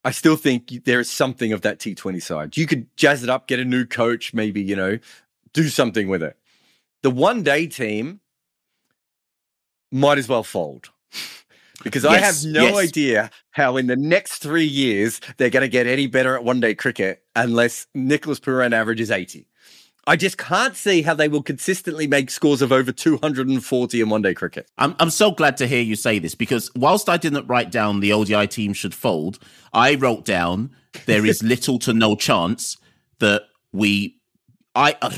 [0.05, 2.57] I still think there is something of that T20 side.
[2.59, 4.99] You could jazz it up, get a new coach, maybe, you know,
[5.55, 6.37] do something with it.
[7.03, 8.21] The one day team
[9.91, 10.91] might as well fold
[11.83, 12.77] because yes, I have no yes.
[12.77, 16.61] idea how in the next three years they're going to get any better at one
[16.61, 19.47] day cricket unless Nicholas Pooran averages 80.
[20.09, 24.23] I just can't see how they will consistently make scores of over 240 in one
[24.23, 24.67] day cricket.
[24.79, 28.01] I'm, I'm so glad to hear you say this because whilst I didn't write down
[28.01, 29.39] the ODI team should fold,
[29.75, 30.71] I wrote down
[31.05, 32.79] there is little to no chance
[33.19, 34.17] that we.
[34.75, 35.11] I uh,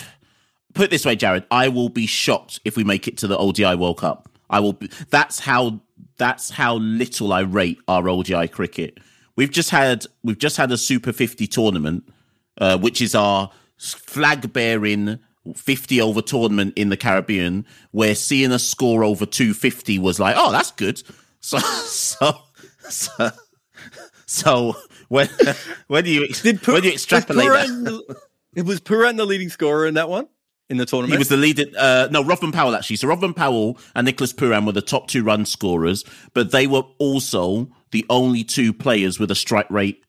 [0.75, 3.37] put it this way, Jarrod, I will be shocked if we make it to the
[3.37, 4.29] ODI World Cup.
[4.49, 4.75] I will.
[4.75, 5.81] Be, that's how
[6.17, 8.99] that's how little I rate our ODI cricket.
[9.37, 12.09] We've just had we've just had a Super 50 tournament,
[12.59, 15.19] uh, which is our flag bearing
[15.55, 20.53] 50 over tournament in the Caribbean, where seeing a score over 250 was like, oh,
[20.53, 21.03] that's good.
[21.43, 22.33] So so
[22.91, 23.31] so,
[24.27, 24.77] so
[25.09, 25.31] when
[25.87, 26.29] when do you
[26.67, 28.17] when do you extrapolate that?
[28.55, 30.29] It was Pooran the leading scorer in that one
[30.71, 31.13] in the tournament?
[31.13, 31.77] He was the leading.
[31.77, 32.97] Uh, no, Rovman Powell actually.
[32.97, 36.85] So Rovman Powell and Nicholas Pooran were the top two run scorers, but they were
[36.99, 40.03] also the only two players with a strike rate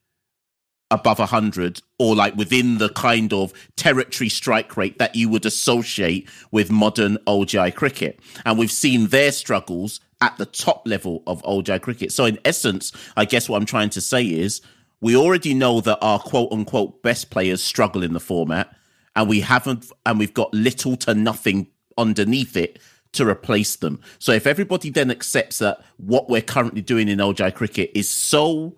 [0.91, 6.29] above 100 or like within the kind of territory strike rate that you would associate
[6.51, 8.19] with modern ODI cricket.
[8.45, 12.11] And we've seen their struggles at the top level of ODI cricket.
[12.11, 14.61] So in essence, I guess what I'm trying to say is
[14.99, 18.75] we already know that our quote unquote best players struggle in the format
[19.15, 22.79] and we haven't and we've got little to nothing underneath it
[23.13, 23.99] to replace them.
[24.19, 28.75] So if everybody then accepts that what we're currently doing in ODI cricket is so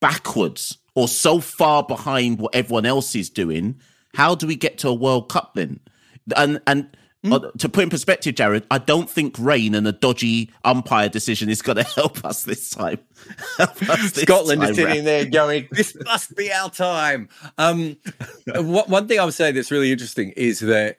[0.00, 3.78] backwards or so far behind what everyone else is doing,
[4.14, 5.80] how do we get to a World Cup then?
[6.36, 7.58] and and mm.
[7.58, 11.62] to put in perspective, Jarrod, I don't think rain and a dodgy umpire decision is
[11.62, 12.98] going to help us this time.
[13.58, 15.06] us this Scotland time is sitting round.
[15.06, 17.96] there going, "This must be our time." Um,
[18.46, 20.98] one thing I would say that's really interesting is that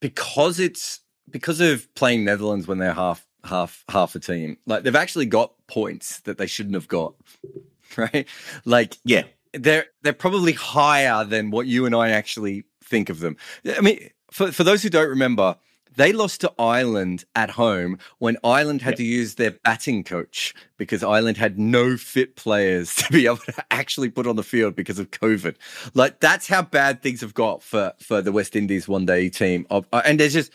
[0.00, 4.96] because it's because of playing Netherlands when they're half half half a team, like they've
[4.96, 7.14] actually got points that they shouldn't have got.
[7.96, 8.26] Right?
[8.66, 9.22] Like, yeah,
[9.54, 13.36] they're they're probably higher than what you and I actually think of them.
[13.64, 15.56] I mean, for for those who don't remember,
[15.96, 21.02] they lost to Ireland at home when Ireland had to use their batting coach because
[21.02, 24.98] Ireland had no fit players to be able to actually put on the field because
[24.98, 25.56] of COVID.
[25.94, 29.66] Like that's how bad things have got for for the West Indies one day team.
[29.70, 30.52] Of, uh, and there's just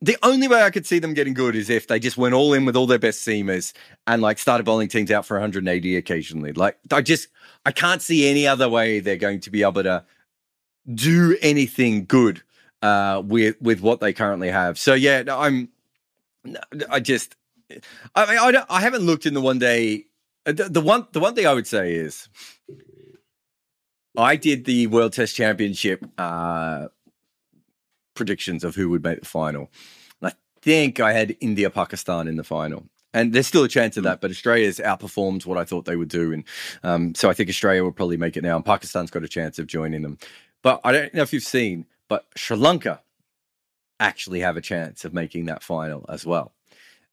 [0.00, 2.54] the only way I could see them getting good is if they just went all
[2.54, 3.72] in with all their best seamers
[4.06, 6.52] and like started bowling teams out for 180 occasionally.
[6.52, 7.26] Like I just
[7.66, 10.04] I can't see any other way they're going to be able to
[10.94, 12.42] do anything good
[12.82, 14.78] uh, with with what they currently have.
[14.78, 15.68] So yeah, I'm.
[16.88, 17.36] I just,
[18.14, 20.06] I mean, I, I haven't looked in the one day.
[20.46, 22.28] Uh, the, the one the one thing I would say is,
[24.16, 26.88] I did the World Test Championship uh,
[28.14, 29.70] predictions of who would make the final.
[30.20, 32.84] And I think I had India Pakistan in the final.
[33.12, 34.08] And there's still a chance of hmm.
[34.08, 36.32] that, but Australia's outperformed what I thought they would do.
[36.32, 36.44] And
[36.82, 38.56] um, so I think Australia will probably make it now.
[38.56, 40.18] And Pakistan's got a chance of joining them.
[40.62, 43.00] But I don't know if you've seen, but Sri Lanka
[44.00, 46.52] actually have a chance of making that final as well.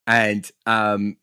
[0.08, 1.18] And um,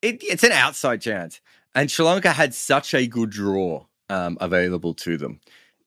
[0.00, 1.40] it, it's an outside chance.
[1.74, 5.40] And Sri Lanka had such a good draw um, available to them.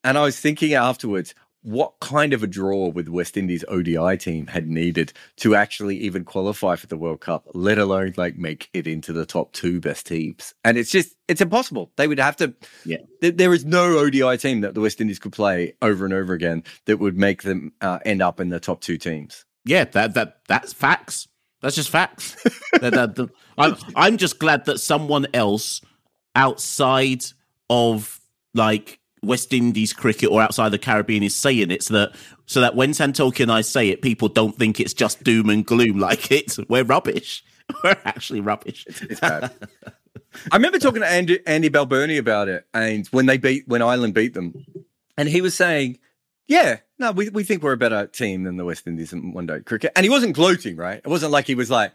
[0.03, 4.47] And I was thinking afterwards, what kind of a draw would West Indies ODI team
[4.47, 8.87] had needed to actually even qualify for the World Cup, let alone like make it
[8.87, 10.53] into the top two best teams?
[10.63, 11.91] And it's just it's impossible.
[11.97, 12.53] They would have to.
[12.85, 16.13] Yeah, th- there is no ODI team that the West Indies could play over and
[16.13, 19.45] over again that would make them uh, end up in the top two teams.
[19.65, 21.27] Yeah, that that that's facts.
[21.61, 22.41] That's just facts.
[22.79, 25.81] that, that, that, I'm I'm just glad that someone else
[26.35, 27.23] outside
[27.69, 28.19] of
[28.53, 32.75] like West Indies cricket or outside the Caribbean is saying it so that so that
[32.75, 36.31] when Santoki and I say it, people don't think it's just doom and gloom like
[36.31, 37.43] it's we're rubbish.
[37.83, 38.83] We're actually rubbish.
[38.87, 39.51] It's, it's bad.
[40.51, 44.15] I remember talking to Andy, Andy Balbirnie about it, and when they beat when Ireland
[44.15, 44.65] beat them,
[45.17, 45.99] and he was saying,
[46.47, 49.45] "Yeah, no, we we think we're a better team than the West Indies in one
[49.45, 50.97] day cricket." And he wasn't gloating, right?
[50.97, 51.93] It wasn't like he was like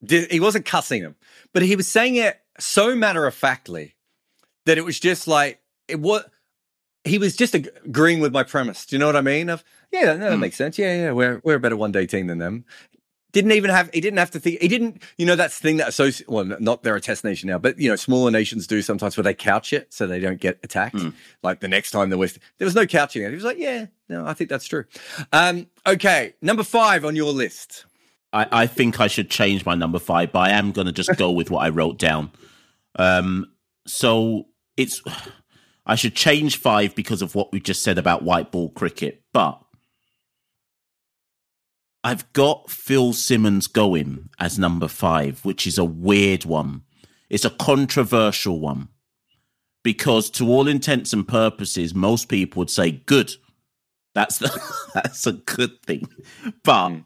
[0.00, 1.16] he wasn't cussing them,
[1.52, 3.94] but he was saying it so matter of factly
[4.64, 6.24] that it was just like it was
[7.04, 8.86] he was just agreeing with my premise.
[8.86, 9.48] Do you know what I mean?
[9.48, 10.40] Of yeah, no, that mm.
[10.40, 10.78] makes sense.
[10.78, 12.64] Yeah, yeah, we're we're a better one day team than them.
[13.32, 15.76] Didn't even have he didn't have to think he didn't you know that's the thing
[15.76, 18.80] that associate well not they're a test nation now but you know smaller nations do
[18.80, 21.12] sometimes where they couch it so they don't get attacked mm.
[21.42, 23.84] like the next time the West there was no couching it he was like yeah
[24.08, 24.86] no I think that's true
[25.34, 27.84] um okay number five on your list
[28.32, 31.30] I I think I should change my number five but I am to just go
[31.30, 32.30] with what I wrote down
[32.96, 33.44] um
[33.86, 34.46] so
[34.78, 35.02] it's
[35.88, 39.58] I should change five because of what we just said about white ball cricket, but
[42.04, 46.82] I've got Phil Simmons going as number five, which is a weird one.
[47.30, 48.88] It's a controversial one
[49.82, 53.32] because, to all intents and purposes, most people would say good.
[54.14, 54.62] That's the,
[54.94, 56.08] that's a good thing,
[56.62, 56.90] but.
[56.90, 57.04] Mm.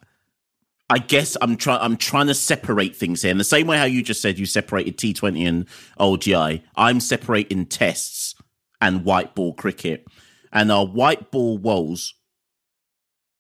[0.90, 1.80] I guess I'm trying.
[1.80, 3.30] I'm trying to separate things here.
[3.30, 5.66] In the same way how you just said you separated T20 and
[5.98, 8.34] ODI, I'm separating tests
[8.82, 10.06] and white ball cricket.
[10.52, 12.12] And our white ball woes,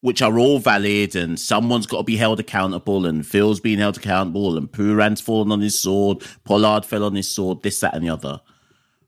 [0.00, 3.98] which are all valid, and someone's got to be held accountable, and Phil's being held
[3.98, 8.04] accountable, and Pooran's fallen on his sword, Pollard fell on his sword, this, that, and
[8.04, 8.40] the other.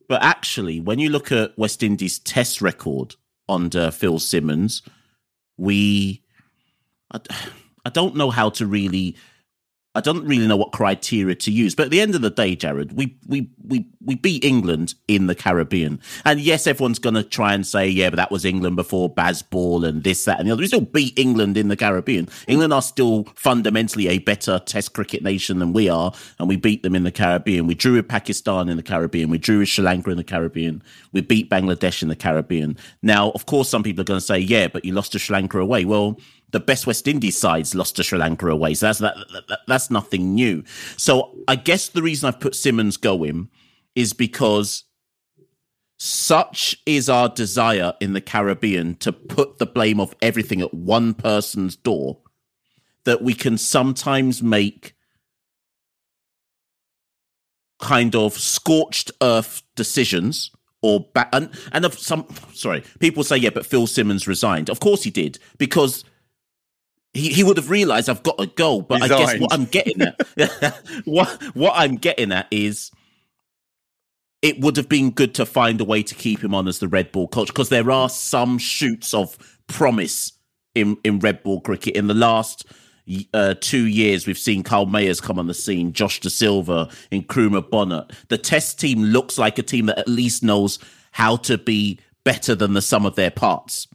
[0.09, 3.14] But actually, when you look at West Indies' test record
[3.49, 4.83] under Phil Simmons,
[5.57, 6.23] we.
[7.11, 7.20] I,
[7.87, 9.14] I don't know how to really
[9.96, 12.57] I don't really know what criteria to use, but at the end of the day,
[12.57, 17.22] Jared, we we we we beat England in the Caribbean, and yes, everyone's going to
[17.22, 20.52] try and say, yeah, but that was England before Bazball and this, that, and the
[20.52, 20.62] other.
[20.62, 22.28] We still beat England in the Caribbean.
[22.49, 26.82] England are still fundamentally a better Test cricket nation than we are, and we beat
[26.82, 27.68] them in the Caribbean.
[27.68, 29.30] We drew with Pakistan in the Caribbean.
[29.30, 30.82] We drew with Sri Lanka in the Caribbean.
[31.12, 32.76] We beat Bangladesh in the Caribbean.
[33.01, 35.34] Now, of course, some people are going to say, yeah, but you lost to Sri
[35.34, 35.84] Lanka away.
[35.84, 36.18] Well
[36.55, 38.74] the best West Indies sides lost to Sri Lanka away.
[38.74, 39.16] So that's that,
[39.48, 40.62] that, that's nothing new.
[40.96, 43.48] So I guess the reason I've put Simmons going
[43.96, 44.84] is because
[45.98, 51.12] such is our desire in the Caribbean to put the blame of everything at one
[51.12, 52.18] person's door
[53.02, 54.94] that we can sometimes make
[57.80, 60.52] kind of scorched earth decisions
[60.82, 61.30] or back.
[61.32, 64.70] And, and of some, sorry, people say, yeah, but Phil Simmons resigned.
[64.70, 66.05] Of course he did, because
[67.15, 70.03] he, he would have realized I've got a goal, But I guess what I'm getting
[70.03, 72.91] at, what what I'm getting at is
[74.43, 76.89] it would have been good to find a way to keep him on as the
[76.89, 79.39] red ball coach because there are some shoots of
[79.69, 80.33] promise
[80.75, 82.67] in in red ball cricket in the last
[83.33, 87.27] uh, two years, we've seen Kyle Mayers come on the scene, Josh Da Silva, and
[87.27, 88.07] Nkrumah Bonner.
[88.29, 90.79] The test team looks like a team that at least knows
[91.12, 93.87] how to be better than the sum of their parts.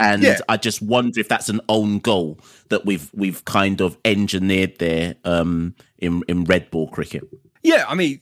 [0.00, 0.38] And yeah.
[0.48, 5.14] I just wonder if that's an own goal that we've we've kind of engineered there
[5.24, 7.22] um, in in red ball cricket.
[7.62, 8.20] Yeah, I mean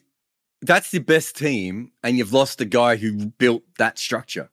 [0.61, 4.51] that's the best team, and you've lost the guy who built that structure,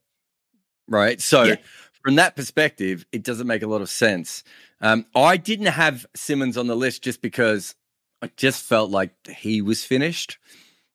[0.88, 1.20] right?
[1.20, 1.56] So yeah.
[2.04, 4.44] from that perspective, it doesn't make a lot of sense.
[4.82, 7.76] Um, I didn't have Simmons on the list just because
[8.22, 10.38] I just felt like he was finished.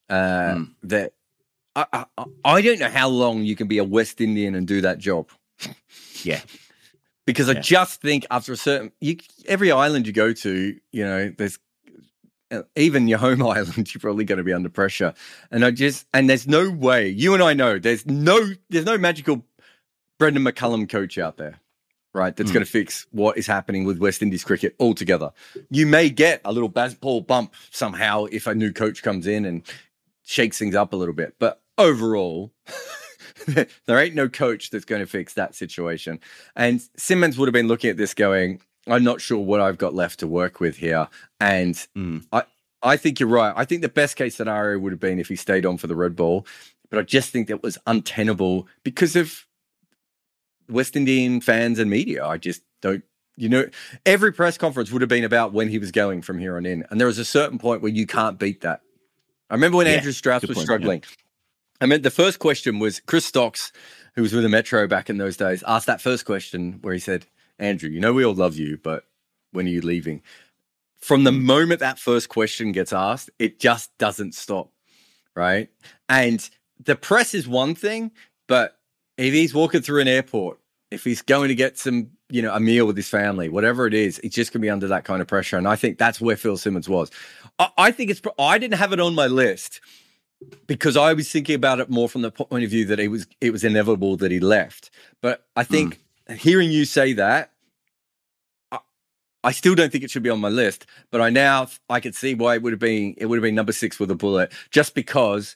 [0.09, 0.75] Uh, mm.
[0.83, 1.12] That
[1.77, 4.81] I, I, I don't know how long you can be a West Indian and do
[4.81, 5.29] that job.
[6.23, 6.41] Yeah,
[7.27, 7.59] because yeah.
[7.59, 11.59] I just think after a certain you, every island you go to, you know, there's
[12.51, 15.15] uh, even your home island, you're probably going to be under pressure.
[15.51, 18.99] And I just and there's no way you and I know there's no there's no
[18.99, 19.45] magical
[20.19, 21.61] Brendon McCullum coach out there
[22.15, 22.35] right?
[22.35, 22.55] That's mm.
[22.55, 25.33] going to fix what is happening with West Indies cricket altogether.
[25.69, 29.63] You may get a little Bazball bump somehow if a new coach comes in and
[30.23, 32.53] shakes things up a little bit, but overall.
[33.87, 36.20] there ain't no coach that's going to fix that situation.
[36.57, 39.95] And Simmons would have been looking at this going, I'm not sure what I've got
[39.95, 41.09] left to work with here.
[41.41, 42.24] And mm.
[42.32, 42.45] I,
[42.82, 43.53] I think you're right.
[43.57, 45.97] I think the best case scenario would have been if he stayed on for the
[45.97, 46.47] red ball,
[46.91, 49.47] but I just think that was untenable because of
[50.68, 52.24] West Indian fans and media.
[52.26, 53.03] I just don't,
[53.37, 53.66] you know,
[54.07, 56.85] every press conference would have been about when he was going from here on in.
[56.91, 58.82] And there was a certain point where you can't beat that.
[59.51, 61.01] I remember when yeah, Andrew Strauss was point, struggling.
[61.01, 61.24] Yeah.
[61.81, 63.72] I mean, the first question was Chris Stocks,
[64.14, 67.01] who was with the Metro back in those days, asked that first question where he
[67.01, 67.27] said,
[67.59, 69.05] Andrew, you know, we all love you, but
[69.53, 70.22] when are you leaving?
[70.97, 74.70] From the moment that first question gets asked, it just doesn't stop.
[75.35, 75.68] Right.
[76.09, 76.49] And
[76.83, 78.12] the press is one thing,
[78.47, 78.79] but
[79.16, 80.59] if he's walking through an airport,
[80.91, 83.95] if he's going to get some, you know, a meal with his family, whatever it
[83.95, 85.59] is, he's just going to be under that kind of pressure.
[85.59, 87.11] And I think that's where Phil Simmons was.
[87.59, 89.81] I, I think it's, I didn't have it on my list
[90.66, 93.26] because I was thinking about it more from the point of view that it was,
[93.41, 94.91] it was inevitable that he left.
[95.20, 96.37] But I think mm.
[96.37, 97.53] hearing you say that,
[99.45, 102.14] I still don't think it should be on my list, but I now I could
[102.14, 104.51] see why it would have been it would have been number six with a bullet,
[104.70, 105.55] just because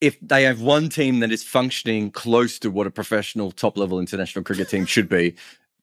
[0.00, 4.00] if they have one team that is functioning close to what a professional top level
[4.00, 5.36] international cricket team should be,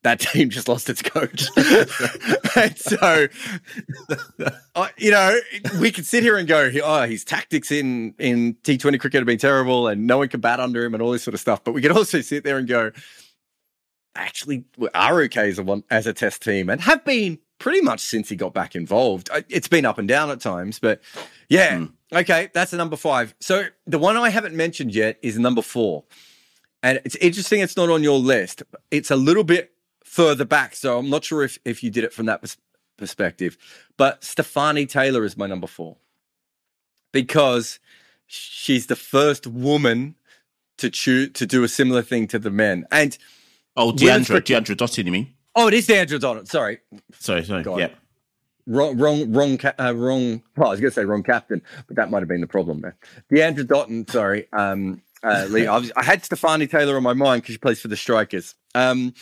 [0.04, 1.48] that team just lost its coach.
[2.56, 3.28] and so,
[4.76, 5.40] uh, you know,
[5.80, 9.38] we could sit here and go, oh, his tactics in, in T20 cricket have been
[9.38, 11.64] terrible and no one can bat under him and all this sort of stuff.
[11.64, 12.92] But we could also sit there and go,
[14.16, 17.82] actually, we are okay as a, one, as a test team and have been pretty
[17.82, 19.30] much since he got back involved.
[19.50, 21.02] It's been up and down at times, but
[21.50, 21.78] yeah.
[21.78, 21.94] Mm.
[22.14, 23.36] Okay, that's a number five.
[23.42, 26.06] So the one I haven't mentioned yet is number four.
[26.84, 28.64] And it's interesting it's not on your list.
[28.92, 29.74] It's a little bit
[30.08, 30.76] further back.
[30.76, 32.58] So I'm not sure if, if you did it from that pers-
[32.98, 33.58] perspective.
[33.98, 35.98] But Stafanie Taylor is my number four
[37.12, 37.80] because
[38.26, 40.16] she's the first woman
[40.78, 42.86] to choose to do a similar thing to the men.
[42.92, 43.18] And
[43.76, 45.34] oh, Deandra, Deandra Dottin, you mean?
[45.56, 46.48] Oh, it is Deandra Dottin.
[46.48, 46.80] Sorry,
[47.14, 47.64] sorry, sorry.
[47.64, 47.80] God.
[47.80, 47.90] Yeah
[48.68, 50.44] wrong, wrong, wrong, uh, wrong.
[50.56, 52.82] Well, I was going to say wrong captain, but that might have been the problem
[52.82, 52.96] there.
[53.32, 54.48] Deandra Dottin, sorry.
[54.54, 57.80] Um, uh, Lee, I, was, I, had Stafanie Taylor on my mind because she plays
[57.80, 58.56] for the Strikers.
[58.76, 59.14] Um,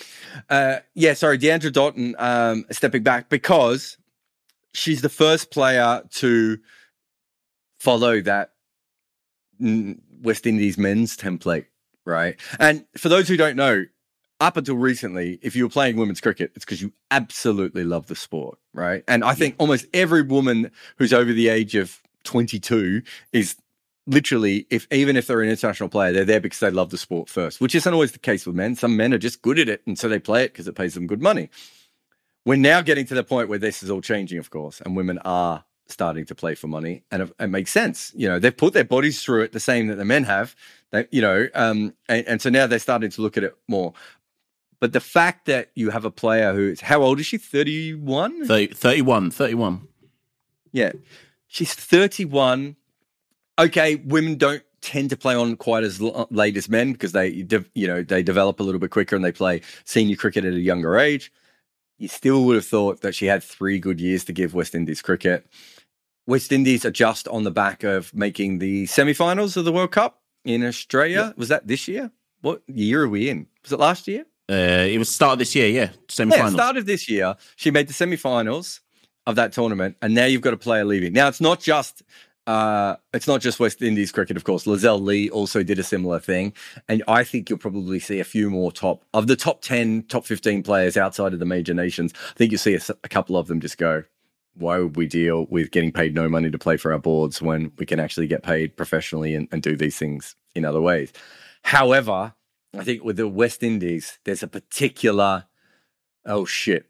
[0.49, 3.97] uh, yeah, sorry, Deandra Dottin um, stepping back because
[4.73, 6.59] she's the first player to
[7.79, 8.51] follow that
[9.59, 11.65] West Indies men's template,
[12.05, 12.35] right?
[12.59, 13.85] And for those who don't know,
[14.41, 18.15] up until recently, if you were playing women's cricket, it's because you absolutely love the
[18.15, 19.03] sport, right?
[19.07, 23.55] And I think almost every woman who's over the age of 22 is
[24.07, 27.29] literally, if even if they're an international player, they're there because they love the sport
[27.29, 28.75] first, which isn't always the case with men.
[28.75, 30.93] Some men are just good at it, and so they play it because it pays
[30.93, 31.49] them good money.
[32.45, 35.17] We're now getting to the point where this is all changing, of course, and women
[35.19, 38.11] are starting to play for money, and it, makes sense.
[38.15, 40.55] You know, they've put their bodies through it the same that the men have.
[40.91, 43.93] They, you know, um, and, and so now they're starting to look at it more.
[44.79, 47.37] But the fact that you have a player who's how old is she?
[47.37, 48.45] 31?
[48.45, 49.87] 30, 31, 31.
[50.71, 50.91] Yeah.
[51.47, 52.75] She's 31.
[53.57, 57.29] Okay, women don't tend to play on quite as late as men because they
[57.73, 60.59] you know, they develop a little bit quicker and they play senior cricket at a
[60.59, 61.31] younger age.
[61.97, 65.01] You still would have thought that she had 3 good years to give West Indies
[65.01, 65.47] cricket.
[66.27, 70.21] West Indies are just on the back of making the semi-finals of the World Cup
[70.43, 71.33] in Australia.
[71.37, 72.11] Was that this year?
[72.41, 73.47] What year are we in?
[73.63, 74.25] Was it last year?
[74.49, 77.71] Uh, it was start of this year, yeah, semi Yeah, start of this year, she
[77.71, 78.81] made the semi-finals
[79.25, 81.13] of that tournament, and now you've got a player leaving.
[81.13, 82.03] Now it's not just
[82.47, 84.65] uh, it's not just West Indies cricket, of course.
[84.65, 86.53] Lizelle Lee also did a similar thing,
[86.87, 90.25] and I think you'll probably see a few more top of the top ten, top
[90.25, 92.13] fifteen players outside of the major nations.
[92.31, 94.03] I think you'll see a couple of them just go.
[94.53, 97.71] Why would we deal with getting paid no money to play for our boards when
[97.77, 101.11] we can actually get paid professionally and, and do these things in other ways?
[101.63, 102.35] However,
[102.77, 105.45] I think with the West Indies, there's a particular
[106.25, 106.89] oh shit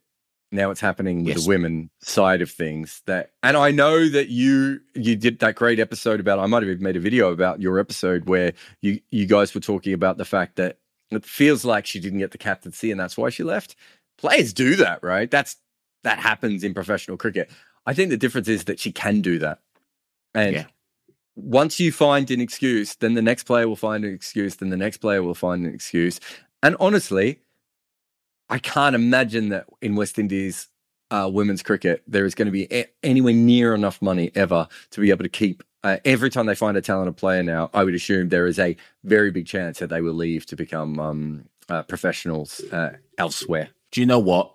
[0.56, 1.44] now it's happening with Yes.
[1.44, 5.80] the women side of things that and i know that you you did that great
[5.80, 9.26] episode about i might have even made a video about your episode where you you
[9.26, 10.80] guys were talking about the fact that
[11.12, 13.76] it feels like she didn't get the captaincy and that's why she left.
[14.18, 15.30] Players do that right?
[15.30, 15.56] That's
[16.04, 17.50] that happens in professional cricket.
[17.86, 19.60] I think the difference is that she can do that.
[20.34, 20.66] And Yeah.
[21.36, 24.78] once you find an excuse then the next player will find an excuse then the
[24.78, 26.20] next player will find an excuse.
[26.64, 27.42] And honestly
[28.50, 30.68] I can't imagine that in West Indies
[31.12, 35.02] uh, women's cricket there is going to be a- anywhere near enough money ever to
[35.02, 35.64] be able to keep.
[35.84, 38.76] Uh, every time they find a talented player now, I would assume there is a
[39.04, 43.70] very big chance that they will leave to become um, uh, professionals uh, elsewhere.
[43.92, 44.55] Do you know what?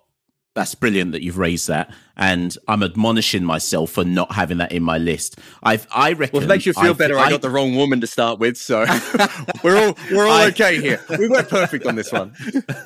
[0.53, 4.83] That's brilliant that you've raised that, and I'm admonishing myself for not having that in
[4.83, 5.39] my list.
[5.63, 6.33] I've, I reckon.
[6.33, 8.57] Well, it makes you feel I- better, I, got the wrong woman to start with,
[8.57, 8.79] so
[9.63, 10.99] we're all we're all I- okay here.
[11.17, 12.33] We weren't perfect on this one.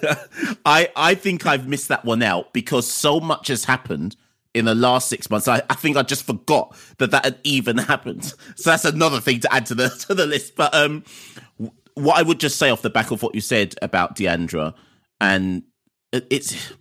[0.65, 4.15] I I think I've missed that one out because so much has happened
[4.53, 5.47] in the last six months.
[5.47, 8.25] I, I think I just forgot that that had even happened.
[8.55, 10.55] So that's another thing to add to the to the list.
[10.55, 11.03] But um,
[11.95, 14.75] what I would just say off the back of what you said about Deandra,
[15.19, 15.63] and
[16.13, 16.73] it's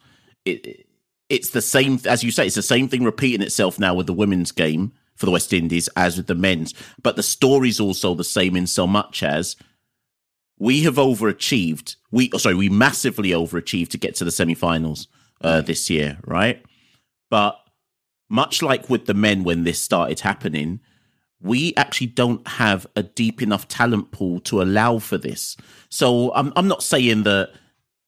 [0.45, 0.87] it
[1.29, 2.47] it's the same as you say.
[2.47, 5.89] It's the same thing repeating itself now with the women's game for the West Indies
[5.97, 6.75] as with the men's.
[7.03, 9.57] But the story's also the same in so much as
[10.59, 11.97] we have overachieved.
[12.11, 15.09] We oh, sorry, we massively overachieved to get to the semi-finals
[15.41, 16.65] uh, this year, right?
[17.31, 17.59] But
[18.29, 20.81] much like with the men when this started happening,
[21.41, 25.57] we actually don't have a deep enough talent pool to allow for this.
[25.89, 27.53] So I'm I'm not saying that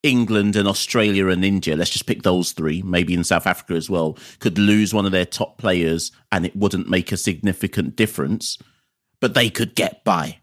[0.07, 3.91] England and Australia and India, let's just pick those three, maybe in South Africa as
[3.91, 8.57] well, could lose one of their top players and it wouldn't make a significant difference,
[9.21, 10.39] but they could get by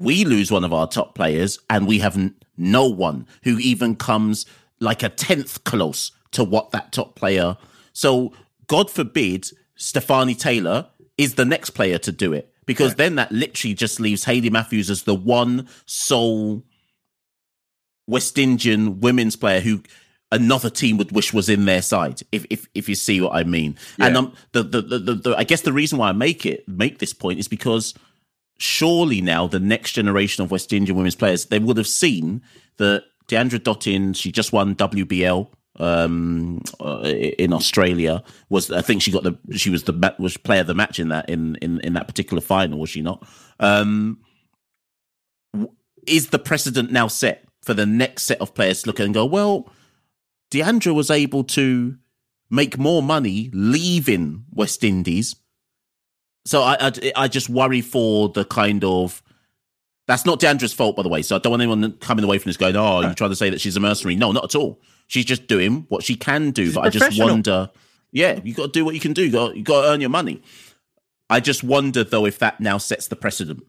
[0.00, 2.18] we lose one of our top players and we have
[2.56, 4.46] no one who even comes
[4.80, 7.56] like a tenth close to what that top player.
[7.92, 8.32] So
[8.66, 9.46] God forbid
[9.78, 10.86] Stafanie Taylor
[11.18, 14.88] is the next player to do it because then that literally just leaves Hayley Matthews
[14.88, 16.62] as the one sole
[18.10, 19.82] West Indian women's player who
[20.32, 22.20] another team would wish was in their side.
[22.32, 23.76] If if if you see what I mean.
[23.98, 26.68] And um, the, the, the the the I guess the reason why I make it
[26.68, 27.94] make this point is because
[28.58, 32.42] surely now the next generation of West Indian women's players they would have seen
[32.76, 35.48] that Deandra Dottin she just won WBL
[35.78, 40.60] um uh, in Australia was I think she got the she was the was player
[40.60, 43.26] of the match in that in in in that particular final was she not
[43.60, 44.18] um
[46.06, 49.14] is the precedent now set for the next set of players to look at and
[49.14, 49.70] go well
[50.50, 51.96] Deandra was able to
[52.50, 55.36] make more money leaving West Indies
[56.44, 59.22] so I, I, I just worry for the kind of.
[60.06, 61.22] That's not Deandra's fault, by the way.
[61.22, 63.50] So I don't want anyone coming away from this going, "Oh, you're trying to say
[63.50, 64.80] that she's a mercenary." No, not at all.
[65.06, 66.66] She's just doing what she can do.
[66.66, 67.70] She's but I just wonder.
[68.10, 69.24] Yeah, you got to do what you can do.
[69.24, 70.42] You got you got to earn your money.
[71.28, 73.62] I just wonder though if that now sets the precedent.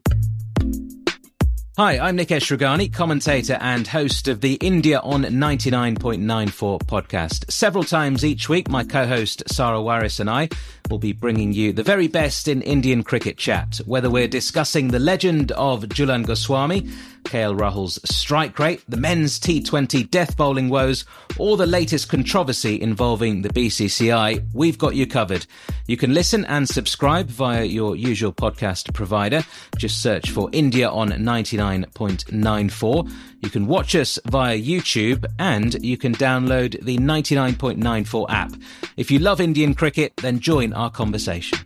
[1.78, 7.50] Hi, I'm Nikesh Rughani, commentator and host of the India on 99.94 podcast.
[7.50, 10.50] Several times each week, my co-host Sarah Waris and I
[10.90, 14.98] will be bringing you the very best in Indian cricket chat, whether we're discussing the
[14.98, 16.88] legend of Jhulan Goswami,
[17.24, 21.04] KL Rahul's strike rate, the men's T20 death bowling woes,
[21.38, 25.46] or the latest controversy involving the BCCI, we've got you covered.
[25.86, 29.44] You can listen and subscribe via your usual podcast provider.
[29.76, 33.12] Just search for India on 99.94.
[33.40, 38.52] You can watch us via YouTube and you can download the 99.94 app.
[38.96, 41.58] If you love Indian cricket, then join our conversation.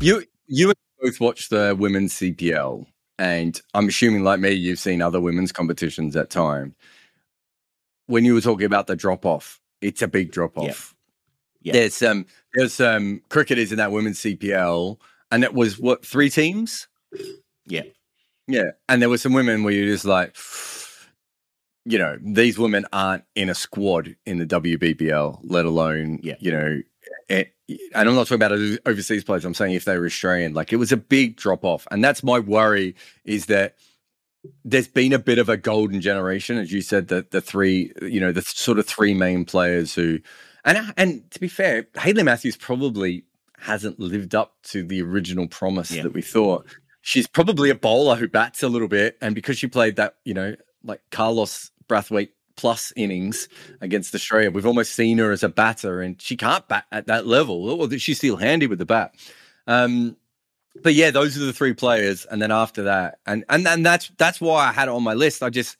[0.00, 2.86] You you both watched the women's CPL,
[3.18, 6.74] and I'm assuming, like me, you've seen other women's competitions at time.
[8.06, 10.94] When you were talking about the drop off, it's a big drop off.
[11.60, 11.72] Yeah.
[11.74, 14.98] There's some there's um, some cricketers in that women's CPL,
[15.30, 16.88] and it was what three teams?
[17.66, 17.82] Yeah,
[18.46, 20.34] Yeah, and there were some women where you're just like,
[21.84, 26.36] you know, these women aren't in a squad in the WBBL, let alone, Yeah.
[26.40, 26.82] you know,
[27.28, 29.44] it, and I'm not talking about overseas players.
[29.44, 32.22] I'm saying if they were Australian, like it was a big drop off, and that's
[32.22, 33.76] my worry is that
[34.64, 38.20] there's been a bit of a golden generation, as you said, that the three, you
[38.20, 40.20] know, the sort of three main players who,
[40.64, 43.24] and and to be fair, Hayley Matthews probably
[43.58, 46.02] hasn't lived up to the original promise yeah.
[46.02, 46.66] that we thought.
[47.00, 50.34] She's probably a bowler who bats a little bit, and because she played that, you
[50.34, 50.54] know,
[50.84, 53.48] like Carlos Brathwaite plus innings
[53.80, 57.26] against Australia, we've almost seen her as a batter, and she can't bat at that
[57.26, 57.70] level.
[57.70, 59.14] Or she's still handy with the bat.
[59.68, 60.16] Um,
[60.82, 64.10] but yeah, those are the three players, and then after that, and and and that's
[64.18, 65.42] that's why I had it on my list.
[65.42, 65.76] I just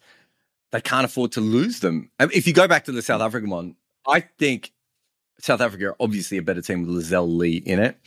[0.71, 2.11] they can't afford to lose them.
[2.21, 3.77] If you go back to the South African one,
[4.07, 4.73] I think
[5.41, 7.99] South Africa are obviously a better team with Lizelle Lee in it,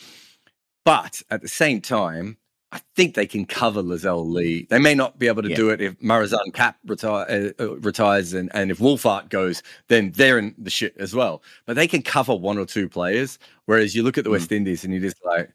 [0.86, 2.38] but at the same time,
[2.74, 4.65] I think they can cover Lizelle Lee.
[4.69, 5.55] They may not be able to yeah.
[5.55, 10.11] do it if Marizanne Kapp retire, uh, uh, retires and, and if Wolvaardt goes, then
[10.15, 11.43] they're in the shit as well.
[11.65, 13.39] But they can cover one or two players.
[13.65, 14.34] Whereas you look at the mm.
[14.34, 15.51] West Indies and you just like,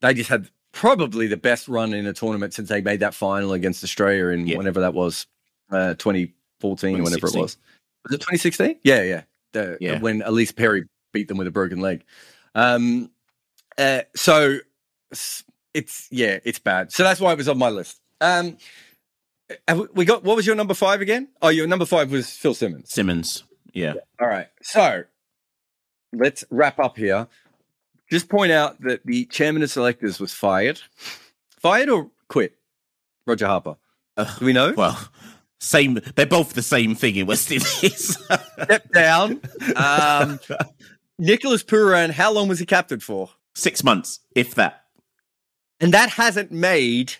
[0.00, 3.52] they just had probably the best run in a tournament since they made that final
[3.52, 4.56] against Australia in yeah.
[4.56, 5.26] whenever that was,
[5.70, 7.58] uh, 2014, whenever it was.
[8.04, 8.80] Was it 2016?
[8.82, 9.22] Yeah, yeah.
[9.52, 10.00] The, yeah.
[10.00, 12.04] When Ellyse Perry beat them with a broken leg.
[12.56, 13.10] Um,
[13.78, 14.58] uh, so
[15.76, 16.90] it's yeah, it's bad.
[16.90, 18.00] So that's why it was on my list.
[18.20, 18.56] Um,
[19.94, 21.28] we got what was your number five again?
[21.42, 22.90] Oh, your number five was Phil Simmons.
[22.90, 23.94] Simmons, yeah.
[23.94, 24.00] yeah.
[24.20, 25.04] All right, so
[26.12, 27.28] let's wrap up here.
[28.10, 30.80] Just point out that the chairman of selectors was fired,
[31.60, 32.56] fired or quit.
[33.26, 33.76] Roger Harper.
[34.16, 34.72] Uh, Do we know?
[34.76, 34.98] Well,
[35.60, 36.00] same.
[36.14, 38.16] They're both the same thing in West Indies.
[38.62, 39.40] Step down.
[39.74, 40.38] Um,
[41.18, 42.10] Nicholas Pooran.
[42.10, 43.30] How long was he captain for?
[43.54, 44.85] Six months, if that.
[45.80, 47.14] And that hasn't made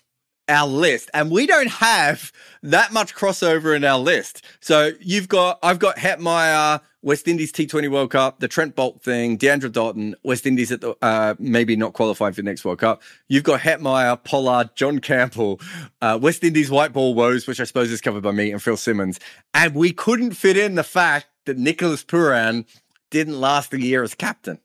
[0.48, 1.10] our list.
[1.12, 2.32] And we don't have
[2.62, 4.44] that much crossover in our list.
[4.60, 9.38] So you've got, I've got Hetmyer, West Indies T20 World Cup, the Trent Boult thing,
[9.38, 13.02] Deandra Dottin, West Indies at the, uh, maybe not qualifying for the next World Cup.
[13.28, 15.60] You've got Hetmyer, Pollard, John Campbell,
[16.00, 18.76] uh, West Indies white ball woes, which I suppose is covered by me and Phil
[18.76, 19.20] Simmons.
[19.54, 22.66] And we couldn't fit in the fact that Nicholas Pooran
[23.10, 24.58] didn't last a year as captain.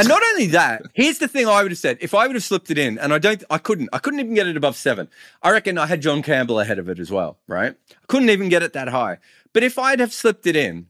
[0.00, 1.98] And not only that, here's the thing I would have said.
[2.00, 4.34] If I would have slipped it in, and I don't, I couldn't, I couldn't even
[4.34, 5.08] get it above seven.
[5.42, 7.74] I reckon I had John Campbell ahead of it as well, right?
[7.90, 9.18] I couldn't even get it that high.
[9.52, 10.86] But if I'd have slipped it in,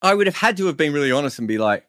[0.00, 1.86] I would have had to have been really honest and be like,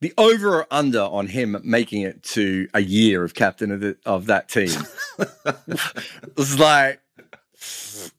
[0.00, 3.96] the over or under on him making it to a year of captain of, the,
[4.04, 4.70] of that team
[6.36, 7.00] was like,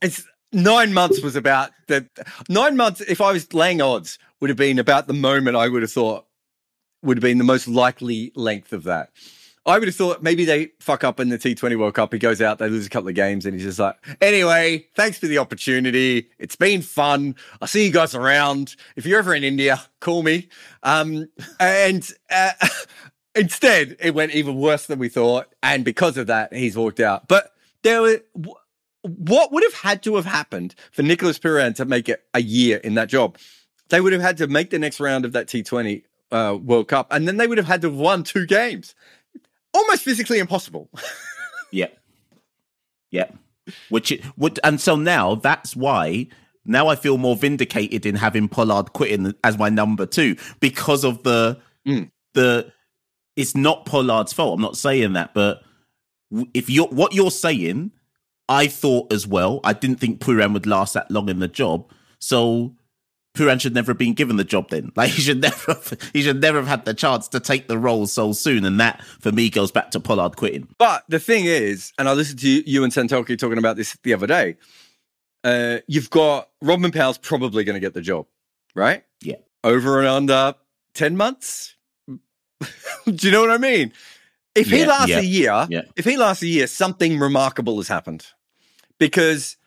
[0.01, 2.07] it's nine months was about the
[2.47, 3.01] nine months.
[3.01, 6.25] If I was laying odds, would have been about the moment I would have thought
[7.03, 9.11] would have been the most likely length of that.
[9.65, 12.11] I would have thought maybe they fuck up in the T20 World Cup.
[12.11, 15.17] He goes out, they lose a couple of games, and he's just like, anyway, thanks
[15.17, 16.29] for the opportunity.
[16.37, 17.35] It's been fun.
[17.61, 18.75] I'll see you guys around.
[18.97, 20.49] If you're ever in India, call me.
[20.83, 21.29] Um,
[21.61, 22.51] and uh,
[23.35, 25.55] instead, it went even worse than we thought.
[25.63, 27.29] And because of that, he's walked out.
[27.29, 28.21] But there were,
[29.03, 32.77] what would have had to have happened for Nicholas Pooran to make it a year
[32.77, 33.37] in that job?
[33.87, 37.07] They would have had to make the next round of that T20 uh, World Cup,
[37.11, 38.95] and then they would have had to have won two games.
[39.73, 40.89] Almost physically impossible.
[41.71, 41.87] yeah,
[43.11, 43.29] yeah.
[43.89, 46.27] Which it would, and so now that's why
[46.65, 51.23] now I feel more vindicated in having Pollard quitting as my number two because of
[51.23, 52.09] the mm.
[52.33, 52.71] the.
[53.35, 54.55] It's not Pollard's fault.
[54.55, 55.63] I'm not saying that, but
[56.53, 57.91] if you're what you're saying,
[58.49, 59.59] I thought as well.
[59.63, 61.91] I didn't think Pooran would last that long in the job.
[62.19, 62.75] So
[63.33, 64.91] Pooran should never have been given the job then.
[64.95, 67.77] Like he should never have, he should never have had the chance to take the
[67.77, 68.63] role so soon.
[68.63, 70.67] And that for me goes back to Pollard quitting.
[70.77, 74.13] But the thing is, and I listened to you and Santoki talking about this the
[74.13, 74.57] other day.
[75.43, 78.27] Uh, you've got Rovman Powell's probably going to get the job,
[78.75, 79.03] right?
[79.21, 79.35] Yeah.
[79.63, 80.55] Over and under
[80.93, 81.75] 10 months.
[82.07, 82.21] Do
[83.05, 83.91] you know what I mean?
[84.55, 85.81] If yeah, he lasts yeah, a year, yeah.
[85.95, 88.25] if he lasts a year, something remarkable has happened.
[88.99, 89.57] Because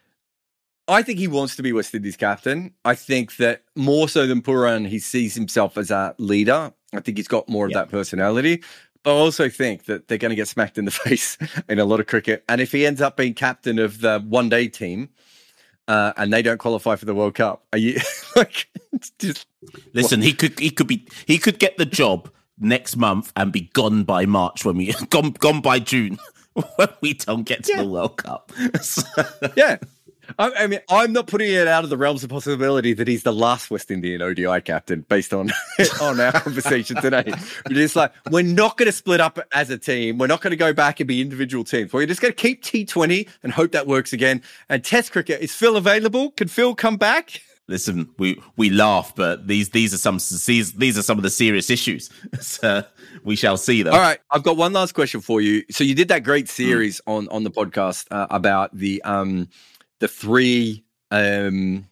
[0.88, 2.72] I think he wants to be West Indies captain.
[2.84, 6.72] I think that more so than Pooran, he sees himself as a leader.
[6.92, 8.62] I think he's got more of that personality.
[9.02, 11.84] But I also think that they're going to get smacked in the face in a
[11.84, 12.44] lot of cricket.
[12.48, 15.08] And if he ends up being captain of the one day team
[15.88, 18.00] uh, and they don't qualify for the World Cup, are you
[18.36, 18.68] like
[19.18, 19.46] just
[19.92, 20.20] listen?
[20.20, 20.26] What?
[20.26, 24.04] He could he could be he could get the job next month and be gone
[24.04, 26.18] by March when we gone gone by June
[26.54, 27.82] when we don't get to yeah.
[27.82, 28.52] the World Cup.
[29.56, 29.78] yeah.
[30.38, 33.22] I, I, mean, I'm not putting it out of the realms of possibility that he's
[33.22, 35.50] the last West Indian ODI captain based on
[36.00, 37.24] on our conversation today.
[37.68, 40.18] We're just like, we're not going to split up as a team.
[40.18, 41.92] We're not going to go back and be individual teams.
[41.92, 44.42] We're just going to keep T20 and hope that works again.
[44.68, 46.30] And Test cricket is Phil available?
[46.32, 47.40] Can Phil come back?
[47.68, 51.30] Listen, we we laugh, but these these are some these these are some of the
[51.30, 52.10] serious issues.
[52.40, 52.84] so
[53.24, 53.92] we shall see them.
[53.92, 55.64] All right, I've got one last question for you.
[55.70, 57.12] So you did that great series mm.
[57.12, 59.48] on on the podcast uh, about the um
[60.00, 61.86] the three um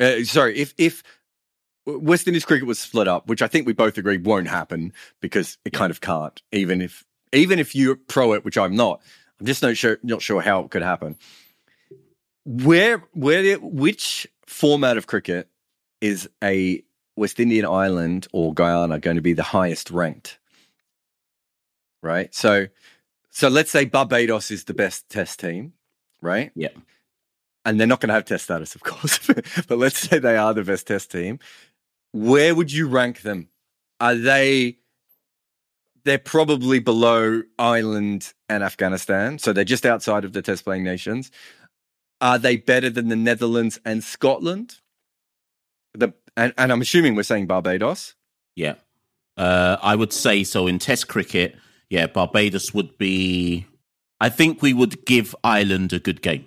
[0.00, 1.02] uh, sorry if if
[1.86, 5.58] West Indies cricket was split up, which I think we both agree won't happen because
[5.64, 6.40] it kind of can't.
[6.52, 9.00] Even if even if you pro it, which I'm not,
[9.40, 11.16] I'm just not sure not sure how it could happen.
[12.44, 15.48] Where where which format of cricket
[16.00, 16.82] is a
[17.16, 20.38] West Indian island or Guyana going to be the highest ranked?
[22.02, 22.32] Right.
[22.34, 22.68] So
[23.30, 25.72] so let's say Barbados is the best test team,
[26.20, 26.52] right?
[26.54, 26.68] Yeah.
[27.64, 29.18] And they're not going to have test status, of course,
[29.68, 31.38] but let's say they are the best test team.
[32.12, 33.48] Where would you rank them?
[34.00, 34.78] Are they
[36.04, 41.30] they're probably below Ireland and Afghanistan, so they're just outside of the test playing nations.
[42.20, 44.76] Are they better than the Netherlands and Scotland?
[45.94, 48.14] The and, and I'm assuming we're saying Barbados.
[48.56, 48.74] Yeah,
[49.36, 50.66] uh, I would say so.
[50.66, 51.56] In Test cricket,
[51.90, 53.66] yeah, Barbados would be.
[54.20, 56.46] I think we would give Ireland a good game.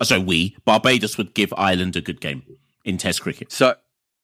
[0.00, 2.42] Oh, sorry, we Barbados would give Ireland a good game
[2.84, 3.52] in Test cricket.
[3.52, 3.74] So,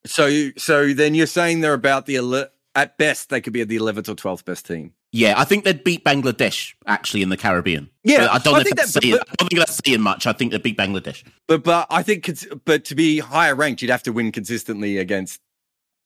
[0.07, 4.09] so, so then you're saying they're about the at best they could be the 11th
[4.09, 4.93] or 12th best team.
[5.13, 7.89] Yeah, I think they'd beat Bangladesh actually in the Caribbean.
[8.03, 10.27] Yeah, I don't, I think that's saying, but, I don't think that's saying much.
[10.27, 11.23] I think they'd beat Bangladesh.
[11.47, 12.29] But but I think
[12.65, 15.41] but to be higher ranked, you'd have to win consistently against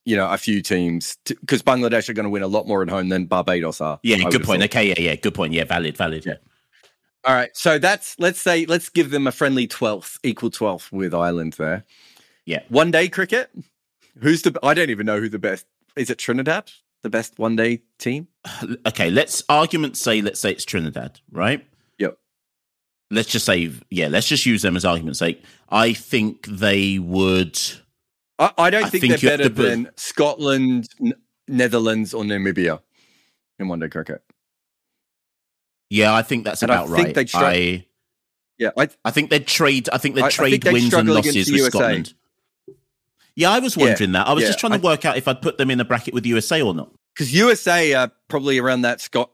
[0.05, 2.89] you know a few teams because Bangladesh are going to win a lot more at
[2.89, 3.99] home than Barbados are.
[4.03, 4.61] Yeah, I good point.
[4.61, 5.53] Okay, yeah, yeah, good point.
[5.53, 6.27] Yeah, valid, valid.
[6.27, 6.35] Yeah.
[7.25, 11.13] All right, so that's let's say let's give them a friendly twelfth, equal twelfth with
[11.13, 11.83] Ireland there.
[12.45, 13.51] Yeah, one day cricket.
[14.19, 14.57] Who's the?
[14.63, 15.65] I don't even know who the best
[15.95, 16.09] is.
[16.09, 16.71] It Trinidad
[17.03, 18.27] the best one day team?
[18.85, 21.65] Okay, let's argument say let's say it's Trinidad, right?
[21.97, 22.17] Yep.
[23.11, 25.43] Let's just say yeah, let's just use them as argument's sake.
[25.69, 27.59] I think they would.
[28.37, 31.13] I, I don't I think, think, they're better than Scotland, N-
[31.47, 32.81] Netherlands, or Namibia
[33.59, 34.23] in one day cricket.
[35.89, 37.27] Yeah, I think that's and about I think right.
[37.27, 37.85] Tra- I,
[38.57, 39.89] yeah, I, I think they'd trade.
[39.91, 42.13] I think they'd trade think wins and losses with Scotland.
[43.35, 44.27] Yeah, I was wondering yeah, that.
[44.27, 46.13] I was yeah, just trying to work out if I'd put them in a bracket
[46.13, 46.91] with USA or not.
[47.13, 49.31] Because USA are probably around that Scot.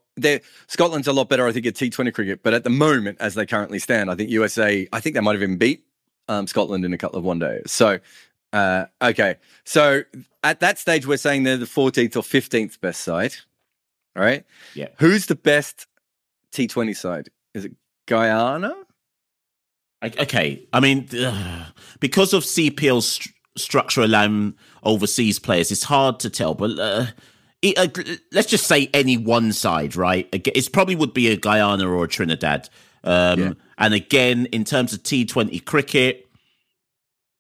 [0.68, 2.44] Scotland's a lot better, I think, at T20 cricket.
[2.44, 4.88] But at the moment, as they currently stand, I think USA.
[4.94, 5.86] I think they might have even beat
[6.30, 7.72] um, Scotland in a couple of one days.
[7.72, 8.00] So,
[8.54, 9.38] uh, okay.
[9.64, 10.04] So
[10.44, 13.34] at that stage, we're saying they're the 14th or 15th best side.
[14.16, 14.46] All right.
[14.76, 14.90] Yeah.
[15.00, 15.88] Who's the best
[16.56, 17.30] T20 side?
[17.54, 17.74] Is it
[18.08, 18.74] Guyana?
[20.04, 20.68] Okay.
[20.72, 23.28] I mean, uh, because of CPL's
[23.58, 25.72] structure allowing overseas players.
[25.72, 27.06] It's hard to tell, but uh,
[27.62, 30.28] it, uh, let's just say any one side, right?
[30.32, 32.70] It probably would be a Guyana or a Trinidad.
[33.04, 33.54] Um, yeah.
[33.78, 36.28] And again, in terms of T20 cricket,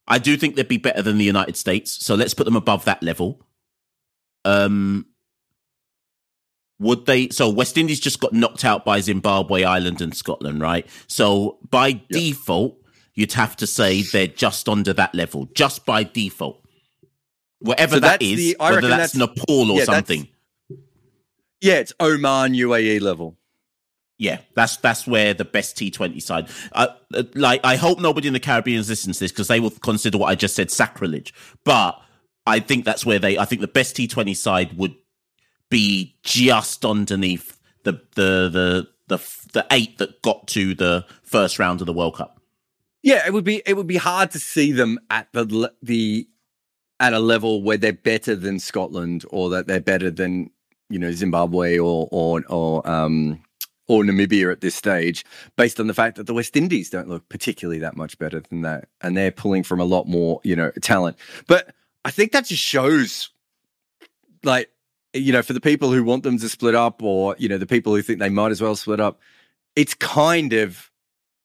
[0.08, 1.92] I do think they'd be better than the United States.
[2.06, 3.42] So let's put them above that level.
[4.44, 5.08] Um,
[6.80, 7.30] would they?
[7.30, 10.88] So West Indies just got knocked out by Zimbabwe, Ireland, and Scotland, right?
[11.08, 12.02] So by yep.
[12.10, 12.78] default,
[13.14, 16.62] you'd have to say they're just under that level, just by default.
[17.60, 20.28] Whatever so that is, the, whether that's, that's, Nepal or yeah, something.
[21.62, 23.38] Yeah, it's Oman UAE level.
[24.18, 26.50] Yeah, that's that's where the best T20 side.
[26.72, 29.72] Uh, uh, like, I hope nobody in the Caribbean listens to this because they will
[29.72, 31.34] consider what I just said sacrilege.
[31.64, 32.00] But
[32.46, 33.38] I think that's where they.
[33.38, 34.96] I think the best T20 side would
[35.70, 39.18] be just underneath the the the the
[39.54, 42.40] the eight that got to the first round of the World Cup.
[43.04, 46.28] Yeah, it would be it would be hard to see them at the the
[47.00, 50.50] at a level where they're better than Scotland or that they're better than
[50.90, 53.42] you know Zimbabwe or or or um
[53.88, 55.24] or Namibia at this stage,
[55.56, 58.62] based on the fact that the West Indies don't look particularly that much better than
[58.62, 61.18] that, and they're pulling from a lot more you know talent.
[61.48, 63.30] But I think that just shows,
[64.44, 64.72] like
[65.16, 67.66] you know, for the people who want them to split up, or you know, the
[67.66, 69.20] people who think they might as well split up,
[69.76, 70.92] it's kind of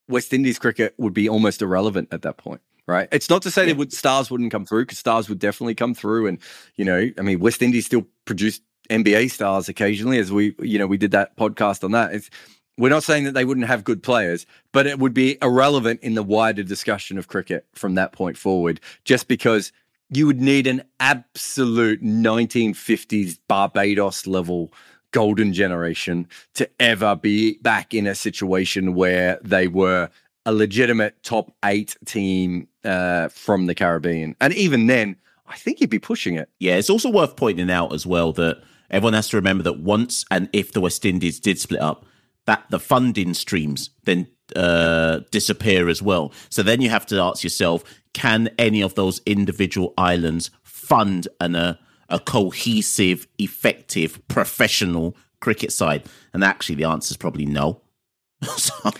[0.09, 2.61] West Indies cricket would be almost irrelevant at that point.
[2.87, 3.09] Right.
[3.12, 3.68] It's not to say yeah.
[3.68, 6.27] that would, stars wouldn't come through because stars would definitely come through.
[6.27, 6.39] And,
[6.75, 10.89] you know, I mean, West Indies still produced NBA stars occasionally as we, you know,
[10.89, 12.12] we did that podcast on that.
[12.12, 12.31] It's,
[12.79, 16.14] we're not saying that they wouldn't have good players, but it would be irrelevant in
[16.14, 19.71] the wider discussion of cricket from that point forward, just because
[20.11, 24.73] you would need an absolute 1950s Barbados level
[25.13, 30.11] golden generation to ever be back in a situation where they were
[30.47, 34.37] a legitimate top eight team uh, from the Caribbean.
[34.41, 36.49] And even then, I think you'd be pushing it.
[36.59, 40.25] Yeah, it's also worth pointing out as well that everyone has to remember that once
[40.31, 42.07] and if the West Indies did split up,
[42.47, 46.33] that the funding streams then uh, disappear as well.
[46.49, 51.55] So then you have to ask yourself, can any of those individual islands fund an,
[51.55, 51.79] a,
[52.09, 56.05] a cohesive, effective, professional cricket side?
[56.33, 57.81] And actually, the answer is probably no.
[58.57, 58.93] so, so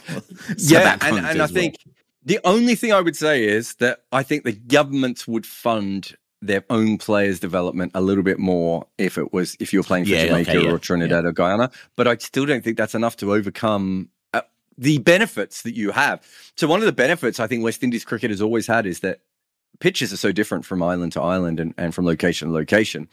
[0.57, 1.77] yeah, and, and I think
[2.23, 6.65] the only thing I would say is that I think the governments would fund their
[6.71, 10.27] own players' development a little bit more if it was if you're playing for yeah,
[10.27, 11.31] Jamaica okay, yeah, or Trinidad yeah.
[11.31, 11.71] or Guyana.
[11.97, 14.20] But I still don't think that's enough to overcome uh,
[14.81, 16.27] the benefits that you have.
[16.57, 19.21] So one of the benefits I think West Indies cricket has always had is that
[19.79, 23.07] pitches are so different from island to island and, and from location to location.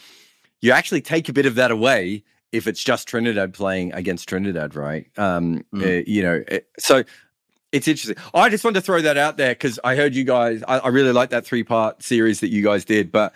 [0.61, 4.76] You actually take a bit of that away if it's just Trinidad playing against Trinidad,
[4.76, 5.07] right?
[5.18, 5.84] Um, mm.
[5.84, 7.03] uh, you know, it, so
[7.74, 8.15] it's interesting.
[8.34, 10.63] I just wanted to throw that out there because I heard you guys.
[10.68, 13.34] I, I really like that three part series that you guys did, but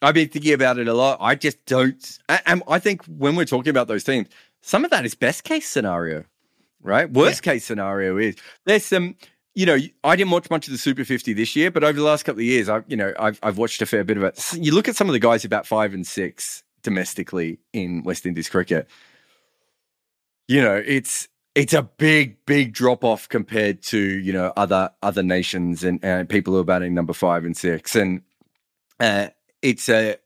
[0.00, 1.18] I've been thinking about it a lot.
[1.20, 2.18] I just don't.
[2.46, 4.28] And I think when we're talking about those teams,
[4.62, 6.24] some of that is best case scenario,
[6.86, 7.10] right?
[7.10, 7.52] Worst yeah.
[7.52, 9.16] case scenario is there's some.
[9.54, 12.04] You know, I didn't watch much of the Super 50 this year, but over the
[12.04, 14.52] last couple of years, I've you know I've I've watched a fair bit of it.
[14.54, 18.48] You look at some of the guys about five and six domestically in West Indies
[18.48, 18.86] cricket.
[20.46, 25.22] You know, it's it's a big, big drop off compared to you know other other
[25.22, 28.22] nations and, and people who are batting number five and six, and
[29.00, 29.28] uh,
[29.62, 30.16] it's a.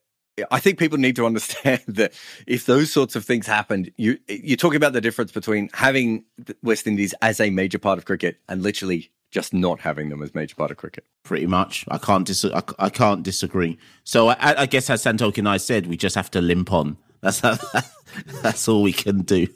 [0.51, 2.13] I think people need to understand that
[2.47, 6.25] if those sorts of things happened, you you're talking about the difference between having
[6.63, 10.35] West Indies as a major part of cricket and literally just not having them as
[10.35, 11.05] major part of cricket.
[11.23, 13.79] Pretty much, I can't dis- I, I can't disagree.
[14.05, 16.97] So I, I guess as Santoki and I said, we just have to limp on.
[17.21, 17.59] That's how,
[18.43, 19.47] that's all we can do.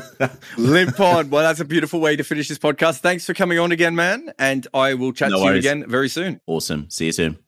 [0.58, 1.30] Limp on.
[1.30, 2.98] Well, that's a beautiful way to finish this podcast.
[3.00, 4.32] Thanks for coming on again, man.
[4.36, 5.64] And I will chat no to worries.
[5.64, 6.40] you again very soon.
[6.46, 6.90] Awesome.
[6.90, 7.38] See you soon.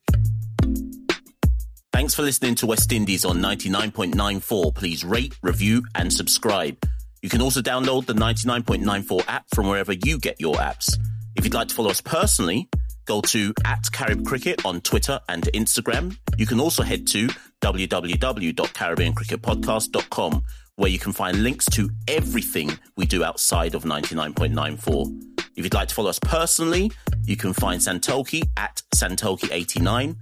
[1.97, 4.75] Thanks for listening to West Indies on 99.94.
[4.75, 6.77] Please rate, review, and subscribe.
[7.23, 10.95] You can also download the 99.94 app from wherever you get your apps.
[11.37, 12.69] If you'd like to follow us personally,
[13.07, 16.15] go to at Carib Cricket on Twitter and Instagram.
[16.37, 17.29] You can also head to
[17.63, 20.43] www.caribbeancricketpodcast.com
[20.75, 25.36] where you can find links to everything we do outside of 99.94.
[25.57, 26.93] If you'd like to follow us personally,
[27.25, 30.17] you can find Santoki at Santoki89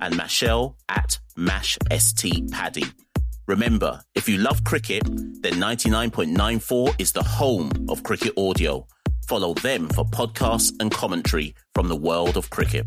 [0.00, 2.92] and Machel at MashSTPaddy.
[3.46, 5.04] Remember, if you love cricket,
[5.42, 8.86] then 99.94 is the home of cricket audio.
[9.28, 12.86] Follow them for podcasts and commentary from the world of cricket.